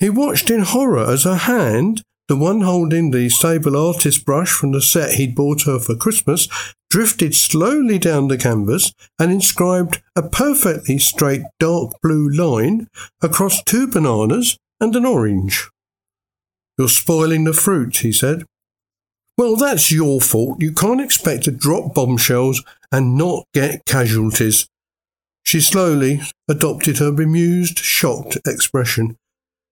He 0.00 0.10
watched 0.10 0.50
in 0.50 0.62
horror 0.62 1.08
as 1.08 1.24
her 1.24 1.36
hand, 1.36 2.02
the 2.26 2.36
one 2.36 2.62
holding 2.62 3.10
the 3.10 3.28
sable 3.28 3.76
artist 3.76 4.24
brush 4.24 4.50
from 4.50 4.72
the 4.72 4.82
set 4.82 5.14
he'd 5.14 5.34
bought 5.34 5.62
her 5.62 5.78
for 5.78 5.94
Christmas, 5.94 6.48
drifted 6.90 7.34
slowly 7.34 7.98
down 7.98 8.28
the 8.28 8.36
canvas 8.36 8.92
and 9.18 9.32
inscribed 9.32 10.02
a 10.16 10.28
perfectly 10.28 10.98
straight 10.98 11.42
dark 11.58 11.92
blue 12.02 12.28
line 12.28 12.88
across 13.22 13.62
two 13.62 13.86
bananas 13.86 14.58
and 14.80 14.94
an 14.96 15.06
orange. 15.06 15.70
You're 16.76 16.88
spoiling 16.88 17.44
the 17.44 17.52
fruit, 17.52 17.98
he 17.98 18.12
said. 18.12 18.44
Well, 19.38 19.56
that's 19.56 19.92
your 19.92 20.20
fault. 20.20 20.60
You 20.60 20.72
can't 20.72 21.00
expect 21.00 21.44
to 21.44 21.50
drop 21.50 21.94
bombshells 21.94 22.62
and 22.92 23.16
not 23.16 23.44
get 23.54 23.86
casualties. 23.86 24.66
She 25.44 25.60
slowly 25.60 26.20
adopted 26.48 26.98
her 26.98 27.12
bemused, 27.12 27.78
shocked 27.78 28.38
expression. 28.46 29.16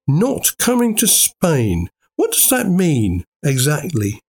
Not 0.07 0.57
coming 0.59 0.97
to 0.97 1.07
Spain. 1.07 1.91
What 2.17 2.33
does 2.33 2.49
that 2.49 2.69
mean, 2.69 3.25
exactly? 3.45 4.21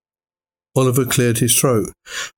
Oliver 0.76 1.04
cleared 1.04 1.38
his 1.38 1.58
throat. 1.58 1.92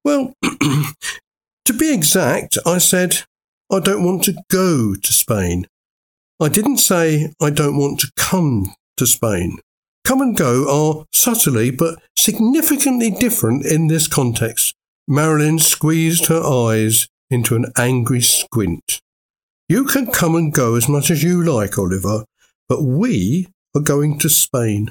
Well, 0.04 0.34
to 0.42 1.72
be 1.76 1.92
exact, 1.92 2.58
I 2.64 2.78
said, 2.78 3.22
I 3.70 3.80
don't 3.80 4.04
want 4.04 4.24
to 4.24 4.36
go 4.50 4.94
to 4.94 5.12
Spain. 5.12 5.66
I 6.40 6.48
didn't 6.48 6.78
say 6.78 7.32
I 7.40 7.50
don't 7.50 7.76
want 7.76 8.00
to 8.00 8.12
come 8.16 8.74
to 8.96 9.06
Spain. 9.06 9.58
Come 10.04 10.20
and 10.20 10.36
go 10.36 10.66
are 10.68 11.06
subtly 11.12 11.70
but 11.70 12.00
significantly 12.16 13.10
different 13.10 13.64
in 13.64 13.86
this 13.86 14.08
context. 14.08 14.74
Marilyn 15.06 15.58
squeezed 15.58 16.26
her 16.26 16.42
eyes 16.42 17.08
into 17.30 17.56
an 17.56 17.66
angry 17.78 18.20
squint. 18.20 19.00
You 19.68 19.84
can 19.84 20.06
come 20.06 20.34
and 20.34 20.52
go 20.52 20.74
as 20.74 20.88
much 20.88 21.10
as 21.10 21.22
you 21.22 21.42
like, 21.42 21.78
Oliver, 21.78 22.24
but 22.68 22.82
we 22.82 23.48
are 23.74 23.80
going 23.80 24.18
to 24.18 24.28
Spain. 24.28 24.90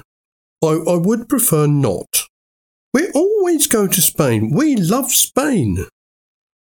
I, 0.62 0.68
I 0.88 0.96
would 0.96 1.28
prefer 1.28 1.66
not. 1.66 2.21
We 2.92 3.10
always 3.10 3.66
go 3.66 3.86
to 3.86 4.00
Spain. 4.02 4.50
We 4.50 4.76
love 4.76 5.12
Spain. 5.12 5.86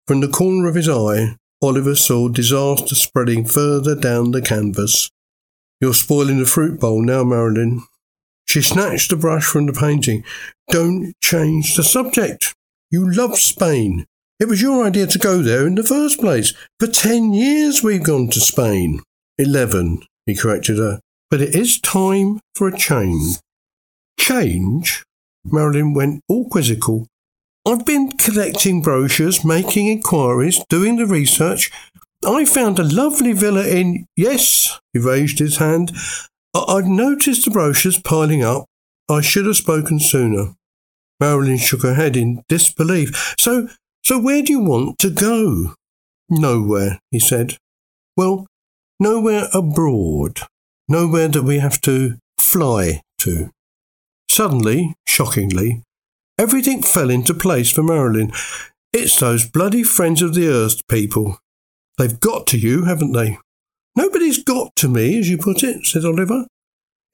From 0.07 0.21
the 0.21 0.27
corner 0.27 0.67
of 0.67 0.75
his 0.75 0.89
eye, 0.89 1.35
Oliver 1.61 1.95
saw 1.95 2.29
disaster 2.29 2.95
spreading 2.95 3.45
further 3.45 3.95
down 3.95 4.31
the 4.31 4.41
canvas. 4.41 5.09
You're 5.81 5.93
spoiling 5.93 6.39
the 6.39 6.45
fruit 6.45 6.79
bowl 6.79 7.01
now, 7.01 7.23
Marilyn. 7.23 7.83
She 8.47 8.61
snatched 8.61 9.09
the 9.09 9.15
brush 9.15 9.45
from 9.45 9.65
the 9.65 9.73
painting. 9.73 10.23
Don't 10.69 11.13
change 11.21 11.75
the 11.75 11.83
subject. 11.83 12.55
You 12.91 13.11
love 13.11 13.37
Spain. 13.37 14.05
It 14.39 14.47
was 14.47 14.61
your 14.61 14.85
idea 14.85 15.07
to 15.07 15.19
go 15.19 15.41
there 15.41 15.65
in 15.65 15.75
the 15.75 15.83
first 15.83 16.19
place. 16.19 16.53
For 16.79 16.87
ten 16.87 17.33
years 17.33 17.83
we've 17.83 18.03
gone 18.03 18.29
to 18.29 18.39
Spain. 18.39 19.01
Eleven, 19.37 20.03
he 20.25 20.35
corrected 20.35 20.77
her. 20.77 20.99
But 21.29 21.41
it 21.41 21.55
is 21.55 21.79
time 21.79 22.39
for 22.55 22.67
a 22.67 22.77
change. 22.77 23.37
Change? 24.19 25.03
Marilyn 25.45 25.93
went 25.93 26.21
all 26.27 26.49
quizzical. 26.49 27.07
I've 27.67 27.85
been 27.85 28.11
collecting 28.11 28.81
brochures, 28.81 29.43
making 29.43 29.87
inquiries, 29.87 30.63
doing 30.69 30.97
the 30.97 31.05
research. 31.05 31.71
I 32.25 32.45
found 32.45 32.79
a 32.79 32.83
lovely 32.83 33.33
villa 33.33 33.65
in. 33.65 34.05
Yes, 34.15 34.79
he 34.93 34.99
raised 34.99 35.39
his 35.39 35.57
hand. 35.57 35.91
I- 36.53 36.65
I've 36.67 36.87
noticed 36.87 37.45
the 37.45 37.51
brochures 37.51 37.99
piling 37.99 38.43
up. 38.43 38.65
I 39.09 39.21
should 39.21 39.45
have 39.45 39.57
spoken 39.57 39.99
sooner. 39.99 40.55
Marilyn 41.19 41.57
shook 41.57 41.83
her 41.83 41.93
head 41.93 42.17
in 42.17 42.43
disbelief. 42.49 43.35
So, 43.39 43.69
so 44.03 44.19
where 44.19 44.41
do 44.41 44.51
you 44.51 44.59
want 44.59 44.99
to 44.99 45.09
go? 45.09 45.75
Nowhere, 46.29 46.99
he 47.11 47.19
said. 47.19 47.57
Well, 48.17 48.47
nowhere 48.99 49.47
abroad. 49.53 50.41
Nowhere 50.87 51.27
that 51.29 51.43
we 51.43 51.59
have 51.59 51.79
to 51.81 52.17
fly 52.37 53.01
to. 53.19 53.49
Suddenly, 54.35 54.95
shockingly, 55.07 55.81
everything 56.37 56.83
fell 56.83 57.09
into 57.09 57.33
place 57.33 57.71
for 57.71 57.83
Marilyn. 57.83 58.33
It's 58.91 59.17
those 59.17 59.49
bloody 59.49 59.81
friends 59.81 60.21
of 60.21 60.33
the 60.33 60.49
earth 60.49 60.85
people. 60.89 61.37
They've 61.97 62.19
got 62.19 62.45
to 62.47 62.57
you, 62.57 62.83
haven't 62.83 63.13
they? 63.13 63.37
Nobody's 63.95 64.43
got 64.43 64.75
to 64.75 64.89
me, 64.89 65.17
as 65.17 65.29
you 65.29 65.37
put 65.37 65.63
it, 65.63 65.85
said 65.85 66.03
Oliver. 66.03 66.47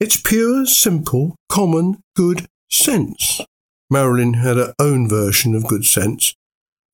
It's 0.00 0.20
pure, 0.20 0.66
simple, 0.66 1.36
common, 1.48 2.00
good 2.16 2.46
sense. 2.72 3.40
Marilyn 3.88 4.34
had 4.34 4.56
her 4.56 4.74
own 4.80 5.08
version 5.08 5.54
of 5.54 5.68
good 5.68 5.84
sense. 5.84 6.34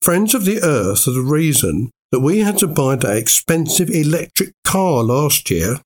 Friends 0.02 0.34
of 0.34 0.44
the 0.44 0.60
earth 0.62 1.08
are 1.08 1.12
the 1.12 1.22
reason 1.22 1.90
that 2.12 2.20
we 2.20 2.40
had 2.40 2.58
to 2.58 2.66
buy 2.66 2.96
that 2.96 3.16
expensive 3.16 3.88
electric 3.88 4.52
car 4.62 5.02
last 5.02 5.50
year. 5.50 5.80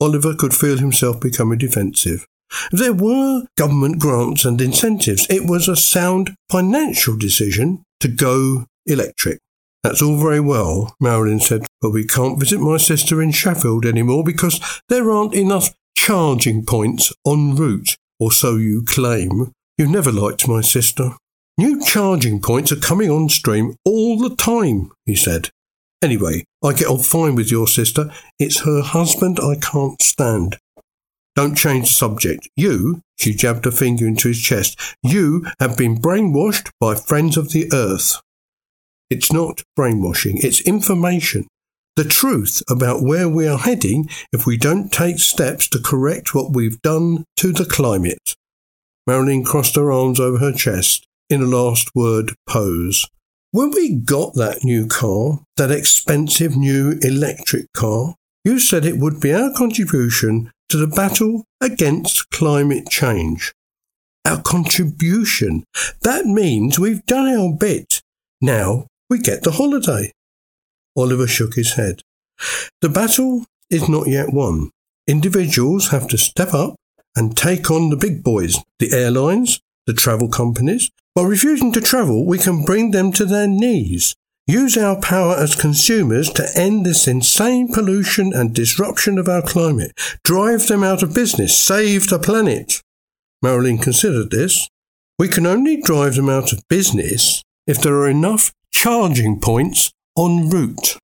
Oliver 0.00 0.34
could 0.34 0.52
feel 0.52 0.78
himself 0.78 1.20
becoming 1.20 1.58
defensive. 1.58 2.26
There 2.70 2.92
were 2.92 3.44
government 3.56 3.98
grants 3.98 4.44
and 4.44 4.60
incentives. 4.60 5.26
It 5.28 5.48
was 5.48 5.68
a 5.68 5.76
sound 5.76 6.34
financial 6.50 7.16
decision 7.16 7.82
to 8.00 8.08
go 8.08 8.66
electric. 8.86 9.38
That's 9.82 10.02
all 10.02 10.18
very 10.18 10.40
well, 10.40 10.94
Marilyn 11.00 11.40
said, 11.40 11.62
but 11.80 11.90
we 11.90 12.04
can't 12.04 12.38
visit 12.38 12.60
my 12.60 12.78
sister 12.78 13.22
in 13.22 13.30
Sheffield 13.30 13.86
anymore 13.86 14.24
because 14.24 14.80
there 14.88 15.10
aren't 15.10 15.34
enough 15.34 15.74
charging 15.96 16.64
points 16.64 17.12
en 17.26 17.54
route, 17.54 17.96
or 18.18 18.32
so 18.32 18.56
you 18.56 18.82
claim. 18.82 19.52
You 19.76 19.86
never 19.86 20.10
liked 20.10 20.48
my 20.48 20.60
sister. 20.60 21.12
New 21.56 21.80
charging 21.84 22.40
points 22.40 22.72
are 22.72 22.76
coming 22.76 23.10
on 23.10 23.28
stream 23.28 23.76
all 23.84 24.18
the 24.18 24.34
time, 24.34 24.90
he 25.06 25.14
said. 25.14 25.50
Anyway, 26.02 26.44
I 26.64 26.72
get 26.72 26.86
on 26.86 27.00
fine 27.00 27.34
with 27.34 27.50
your 27.50 27.66
sister. 27.66 28.10
It's 28.38 28.60
her 28.60 28.82
husband 28.82 29.38
I 29.40 29.56
can't 29.56 30.00
stand. 30.00 30.56
Don't 31.38 31.54
change 31.54 31.84
the 31.84 31.92
subject. 31.92 32.48
You, 32.56 33.00
she 33.16 33.32
jabbed 33.32 33.64
her 33.64 33.70
finger 33.70 34.08
into 34.08 34.26
his 34.26 34.42
chest, 34.42 34.76
you 35.04 35.46
have 35.60 35.76
been 35.76 35.96
brainwashed 35.96 36.72
by 36.80 36.96
friends 36.96 37.36
of 37.36 37.52
the 37.52 37.72
earth. 37.72 38.20
It's 39.08 39.32
not 39.32 39.62
brainwashing, 39.76 40.38
it's 40.38 40.60
information. 40.62 41.46
The 41.94 42.02
truth 42.02 42.60
about 42.68 43.04
where 43.04 43.28
we 43.28 43.46
are 43.46 43.56
heading 43.56 44.08
if 44.32 44.46
we 44.46 44.56
don't 44.56 44.92
take 44.92 45.20
steps 45.20 45.68
to 45.68 45.78
correct 45.78 46.34
what 46.34 46.56
we've 46.56 46.82
done 46.82 47.24
to 47.36 47.52
the 47.52 47.66
climate. 47.66 48.34
Marilyn 49.06 49.44
crossed 49.44 49.76
her 49.76 49.92
arms 49.92 50.18
over 50.18 50.38
her 50.38 50.52
chest 50.52 51.06
in 51.30 51.40
a 51.40 51.46
last 51.46 51.94
word 51.94 52.34
pose. 52.48 53.06
When 53.52 53.70
we 53.70 53.94
got 53.94 54.34
that 54.34 54.64
new 54.64 54.88
car, 54.88 55.38
that 55.56 55.70
expensive 55.70 56.56
new 56.56 56.98
electric 57.00 57.72
car, 57.74 58.16
you 58.44 58.58
said 58.58 58.84
it 58.84 58.98
would 58.98 59.20
be 59.20 59.32
our 59.32 59.52
contribution 59.52 60.50
to 60.68 60.76
the 60.76 60.86
battle 60.86 61.44
against 61.60 62.30
climate 62.30 62.88
change. 62.88 63.52
Our 64.24 64.42
contribution. 64.42 65.64
That 66.02 66.26
means 66.26 66.78
we've 66.78 67.04
done 67.06 67.28
our 67.28 67.52
bit. 67.52 68.02
Now 68.40 68.86
we 69.08 69.18
get 69.18 69.42
the 69.42 69.52
holiday. 69.52 70.12
Oliver 70.96 71.26
shook 71.26 71.54
his 71.54 71.74
head. 71.74 72.02
The 72.80 72.88
battle 72.88 73.46
is 73.70 73.88
not 73.88 74.08
yet 74.08 74.32
won. 74.32 74.70
Individuals 75.06 75.88
have 75.88 76.08
to 76.08 76.18
step 76.18 76.52
up 76.52 76.74
and 77.16 77.36
take 77.36 77.70
on 77.70 77.90
the 77.90 77.96
big 77.96 78.22
boys, 78.22 78.58
the 78.78 78.92
airlines, 78.92 79.60
the 79.86 79.94
travel 79.94 80.28
companies. 80.28 80.90
By 81.14 81.22
refusing 81.22 81.72
to 81.72 81.80
travel, 81.80 82.26
we 82.26 82.38
can 82.38 82.64
bring 82.64 82.90
them 82.90 83.10
to 83.12 83.24
their 83.24 83.48
knees. 83.48 84.14
Use 84.50 84.78
our 84.78 84.98
power 84.98 85.36
as 85.36 85.54
consumers 85.54 86.30
to 86.30 86.48
end 86.56 86.86
this 86.86 87.06
insane 87.06 87.70
pollution 87.70 88.32
and 88.32 88.54
disruption 88.54 89.18
of 89.18 89.28
our 89.28 89.42
climate. 89.42 89.92
Drive 90.24 90.68
them 90.68 90.82
out 90.82 91.02
of 91.02 91.14
business. 91.14 91.54
Save 91.54 92.08
the 92.08 92.18
planet. 92.18 92.80
Marilyn 93.42 93.76
considered 93.76 94.30
this. 94.30 94.66
We 95.18 95.28
can 95.28 95.44
only 95.44 95.82
drive 95.82 96.14
them 96.14 96.30
out 96.30 96.54
of 96.54 96.66
business 96.70 97.42
if 97.66 97.78
there 97.82 97.96
are 97.96 98.08
enough 98.08 98.50
charging 98.72 99.38
points 99.38 99.92
en 100.18 100.48
route. 100.48 100.96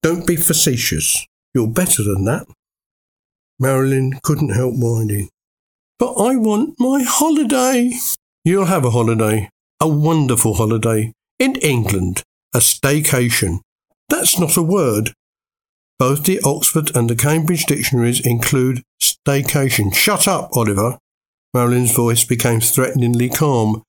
Don't 0.00 0.24
be 0.24 0.36
facetious. 0.36 1.26
You're 1.52 1.66
better 1.66 2.04
than 2.04 2.26
that. 2.26 2.46
Marilyn 3.58 4.20
couldn't 4.22 4.54
help 4.54 4.74
whining. 4.76 5.30
But 5.98 6.12
I 6.12 6.36
want 6.36 6.76
my 6.78 7.02
holiday. 7.02 7.90
You'll 8.44 8.66
have 8.66 8.84
a 8.84 8.90
holiday. 8.90 9.50
A 9.80 9.88
wonderful 9.88 10.54
holiday. 10.54 11.12
In 11.40 11.54
England. 11.62 12.22
A 12.54 12.58
staycation. 12.58 13.60
That's 14.10 14.38
not 14.38 14.58
a 14.58 14.62
word. 14.62 15.14
Both 15.98 16.24
the 16.24 16.38
Oxford 16.44 16.94
and 16.94 17.08
the 17.08 17.16
Cambridge 17.16 17.64
dictionaries 17.64 18.24
include 18.26 18.82
staycation. 19.02 19.94
Shut 19.94 20.28
up, 20.28 20.50
Oliver. 20.54 20.98
Marilyn's 21.54 21.92
voice 21.92 22.26
became 22.26 22.60
threateningly 22.60 23.30
calm. 23.30 23.82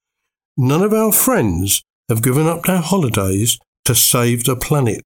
None 0.55 0.81
of 0.81 0.93
our 0.93 1.11
friends 1.11 1.83
have 2.07 2.23
given 2.23 2.47
up 2.47 2.63
their 2.63 2.79
holidays 2.79 3.59
to 3.83 3.95
save 3.95 4.45
the 4.45 4.55
planet. 4.55 5.01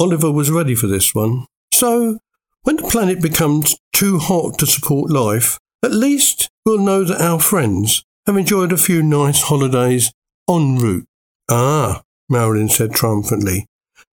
Oliver 0.00 0.30
was 0.30 0.50
ready 0.50 0.74
for 0.74 0.86
this 0.86 1.14
one. 1.14 1.44
So, 1.74 2.18
when 2.62 2.76
the 2.76 2.88
planet 2.88 3.20
becomes 3.20 3.76
too 3.92 4.18
hot 4.18 4.58
to 4.60 4.66
support 4.66 5.10
life, 5.10 5.58
at 5.82 5.92
least 5.92 6.48
we'll 6.64 6.78
know 6.78 7.04
that 7.04 7.20
our 7.20 7.40
friends 7.40 8.04
have 8.24 8.38
enjoyed 8.38 8.72
a 8.72 8.78
few 8.78 9.02
nice 9.02 9.42
holidays 9.42 10.12
en 10.48 10.78
route. 10.78 11.04
Ah, 11.50 12.02
Marilyn 12.28 12.68
said 12.68 12.92
triumphantly. 12.92 13.66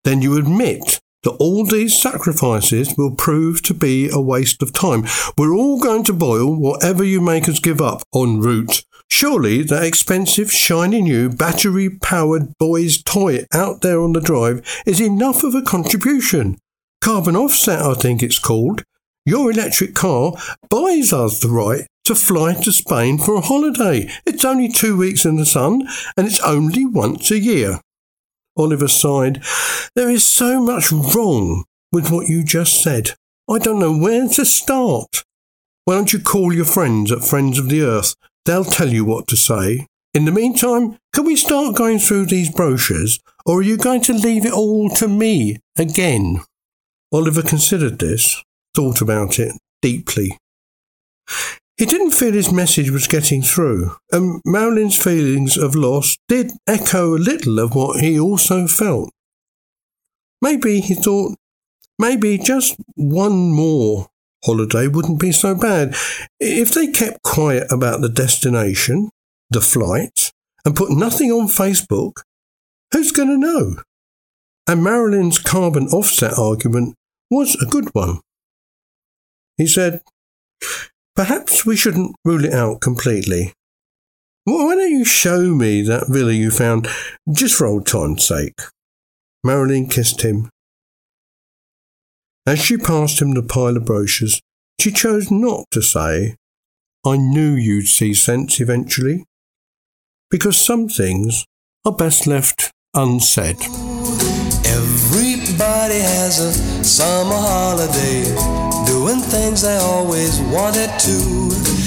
Then 0.05 0.23
you 0.23 0.37
admit 0.37 1.01
that 1.25 1.33
all 1.33 1.65
these 1.65 2.01
sacrifices 2.01 2.95
will 2.97 3.15
prove 3.15 3.63
to 3.63 3.75
be 3.75 4.09
a 4.11 4.21
waste 4.21 4.63
of 4.63 4.73
time. 4.73 5.05
We're 5.37 5.55
all 5.55 5.81
going 5.81 6.05
to 6.05 6.13
boil 6.13 6.55
whatever 6.55 7.05
you 7.05 7.21
make 7.21 7.49
us 7.49 7.59
give 7.59 7.81
up 7.81 8.03
en 8.15 8.41
route. 8.41 8.85
Surely 9.11 9.63
that 9.63 9.85
expensive, 9.85 10.53
shiny 10.53 11.01
new 11.03 11.29
battery 11.29 11.91
powered 11.91 12.57
boy's 12.59 13.03
toy 13.03 13.47
out 13.53 13.81
there 13.81 14.01
on 14.01 14.13
the 14.13 14.21
drive 14.21 14.65
is 14.87 15.01
enough 15.01 15.43
of 15.43 15.55
a 15.55 15.63
contribution. 15.63 16.57
Carbon 17.01 17.37
offset, 17.37 17.81
I 17.81 17.95
think 17.95 18.23
it's 18.23 18.39
called. 18.39 18.85
Your 19.25 19.51
electric 19.51 19.95
car 19.95 20.35
buys 20.71 21.13
us 21.13 21.41
the 21.41 21.49
right 21.49 21.87
to 22.09 22.15
fly 22.15 22.55
to 22.55 22.73
Spain 22.73 23.19
for 23.19 23.35
a 23.35 23.43
holiday. 23.43 24.09
It's 24.25 24.43
only 24.43 24.69
two 24.69 24.97
weeks 24.97 25.27
in 25.27 25.37
the 25.37 25.45
sun 25.45 25.87
and 26.17 26.27
it's 26.27 26.41
only 26.41 26.87
once 26.87 27.31
a 27.31 27.39
year. 27.39 27.83
Oliver 28.57 28.89
sighed. 28.89 29.43
There 29.95 30.09
is 30.09 30.25
so 30.25 30.59
much 30.59 30.91
wrong 30.91 31.65
with 31.93 32.11
what 32.11 32.27
you 32.27 32.43
just 32.43 32.83
said. 32.83 33.11
I 33.47 33.59
don't 33.59 33.79
know 33.79 33.95
where 33.95 34.27
to 34.27 34.45
start. 34.47 35.23
Why 35.85 35.97
don't 35.97 36.11
you 36.15 36.19
call 36.19 36.51
your 36.51 36.65
friends 36.65 37.13
at 37.13 37.25
Friends 37.25 37.59
of 37.59 37.69
the 37.69 37.83
Earth? 37.83 38.15
They'll 38.47 38.65
tell 38.65 38.89
you 38.89 39.05
what 39.05 39.29
to 39.29 39.37
say. 39.37 39.87
In 40.15 40.25
the 40.25 40.33
meantime, 40.33 40.97
can 41.13 41.27
we 41.27 41.37
start 41.37 41.77
going 41.77 41.99
through 41.99 42.27
these 42.27 42.51
brochures, 42.51 43.21
or 43.45 43.59
are 43.59 43.63
you 43.63 43.77
going 43.77 44.01
to 44.03 44.15
leave 44.15 44.47
it 44.47 44.53
all 44.53 44.89
to 44.91 45.09
me 45.09 45.59
again? 45.77 46.41
Oliver 47.13 47.43
considered 47.43 47.99
this, 47.99 48.43
thought 48.75 49.03
about 49.03 49.39
it 49.39 49.53
deeply. 49.83 50.39
He 51.79 51.87
didn't 51.87 52.11
feel 52.11 52.33
his 52.33 52.53
message 52.53 52.91
was 52.91 53.07
getting 53.07 53.41
through, 53.41 53.93
and 54.11 54.43
Marilyn's 54.45 55.01
feelings 55.01 55.57
of 55.57 55.77
loss 55.77 56.19
did 56.27 56.51
echo 56.67 57.15
a 57.15 57.19
little 57.19 57.61
of 57.61 57.77
what 57.77 58.01
he 58.01 58.19
also 58.19 58.67
felt. 58.67 59.11
Maybe, 60.43 60.81
he 60.81 60.95
thought, 60.95 61.37
maybe 61.97 62.37
just 62.37 62.77
one 62.97 63.53
more 63.53 64.09
holiday 64.45 64.89
wouldn't 64.89 65.21
be 65.21 65.31
so 65.31 65.55
bad. 65.55 65.95
If 66.41 66.75
they 66.75 66.89
kept 66.89 67.23
quiet 67.23 67.71
about 67.71 68.01
the 68.01 68.09
destination, 68.09 69.11
the 69.51 69.61
flight, 69.61 70.33
and 70.65 70.75
put 70.75 70.91
nothing 70.91 71.31
on 71.31 71.47
Facebook, 71.47 72.23
who's 72.93 73.13
going 73.13 73.29
to 73.29 73.39
know? 73.39 73.77
And 74.67 74.83
Marilyn's 74.83 75.39
carbon 75.39 75.87
offset 75.89 76.37
argument 76.37 76.97
was 77.31 77.55
a 77.55 77.67
good 77.67 77.95
one. 77.95 78.21
He 79.57 79.69
said, 79.69 80.03
Perhaps 81.19 81.67
we 81.67 81.75
shouldn't 81.75 82.15
rule 82.25 82.45
it 82.45 82.55
out 82.55 82.81
completely. 82.81 83.53
Why 84.45 84.77
don't 84.77 84.93
you 84.93 85.05
show 85.05 85.53
me 85.53 85.83
that 85.83 86.07
villa 86.07 86.31
you 86.31 86.53
found, 86.53 86.87
just 87.29 87.57
for 87.57 87.67
old 87.67 87.89
time's 87.89 88.25
sake? 88.25 88.55
Marilyn 89.43 89.89
kissed 89.89 90.23
him. 90.23 90.49
As 92.47 92.65
she 92.65 92.77
passed 92.77 93.21
him 93.21 93.35
the 93.35 93.43
pile 93.43 93.77
of 93.77 93.85
brochures, 93.85 94.41
she 94.81 94.93
chose 94.93 95.29
not 95.29 95.65
to 95.73 95.83
say, 95.83 96.37
I 97.05 97.17
knew 97.17 97.51
you'd 97.51 97.89
see 97.89 98.15
sense 98.15 98.61
eventually, 98.61 99.25
because 100.31 100.57
some 100.57 100.89
things 100.89 101.45
are 101.85 101.91
best 101.91 102.29
left 102.29 102.71
unsaid. 102.95 103.57
Everybody 104.65 105.99
has 105.99 106.39
a 106.39 106.85
summer 106.85 107.35
holiday, 107.35 108.68
doing 109.09 109.21
things 109.21 109.63
they 109.63 109.77
always 109.77 110.41
wanted 110.53 110.91
to. 111.01 111.19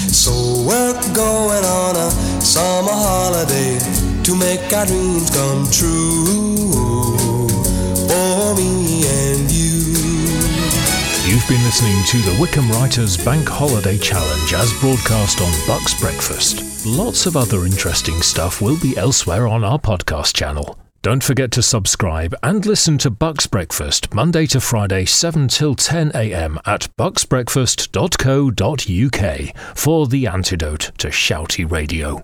So 0.10 0.32
we're 0.66 0.94
going 1.14 1.64
on 1.64 1.96
a 1.96 2.10
summer 2.42 2.92
holiday 2.92 3.78
to 4.24 4.36
make 4.36 4.74
our 4.74 4.86
dreams 4.86 5.30
come 5.30 5.66
true. 5.70 7.48
For 8.10 8.56
me 8.56 9.06
and 9.06 9.52
you. 9.52 9.94
You've 11.30 11.48
been 11.48 11.64
listening 11.64 12.02
to 12.08 12.18
the 12.18 12.38
Wycombe 12.40 12.72
Writers 12.72 13.24
Bank 13.24 13.48
Holiday 13.48 13.98
Challenge 13.98 14.54
as 14.54 14.74
broadcast 14.80 15.42
on 15.42 15.52
Bucks 15.68 16.00
Breakfast. 16.00 16.86
Lots 16.86 17.26
of 17.28 17.38
other 17.38 17.66
interesting 17.66 18.22
stuff 18.22 18.62
will 18.62 18.80
be 18.80 18.98
elsewhere 18.98 19.48
on 19.48 19.64
our 19.64 19.80
podcast 19.80 20.34
channel. 20.34 20.78
Don't 21.04 21.24
forget 21.24 21.50
to 21.54 21.64
subscribe 21.64 22.36
and 22.44 22.64
listen 22.64 23.00
to 23.00 23.10
Bucks 23.10 23.48
Breakfast 23.48 24.14
Monday 24.14 24.46
to 24.46 24.62
Friday 24.62 25.06
7 25.06 25.48
till 25.48 25.74
10 25.74 26.12
a.m. 26.14 26.60
at 26.64 26.96
bucksbreakfast.co.uk 26.96 29.78
for 29.78 30.06
the 30.06 30.28
antidote 30.28 30.92
to 31.00 31.08
shouty 31.08 31.72
radio. 31.72 32.24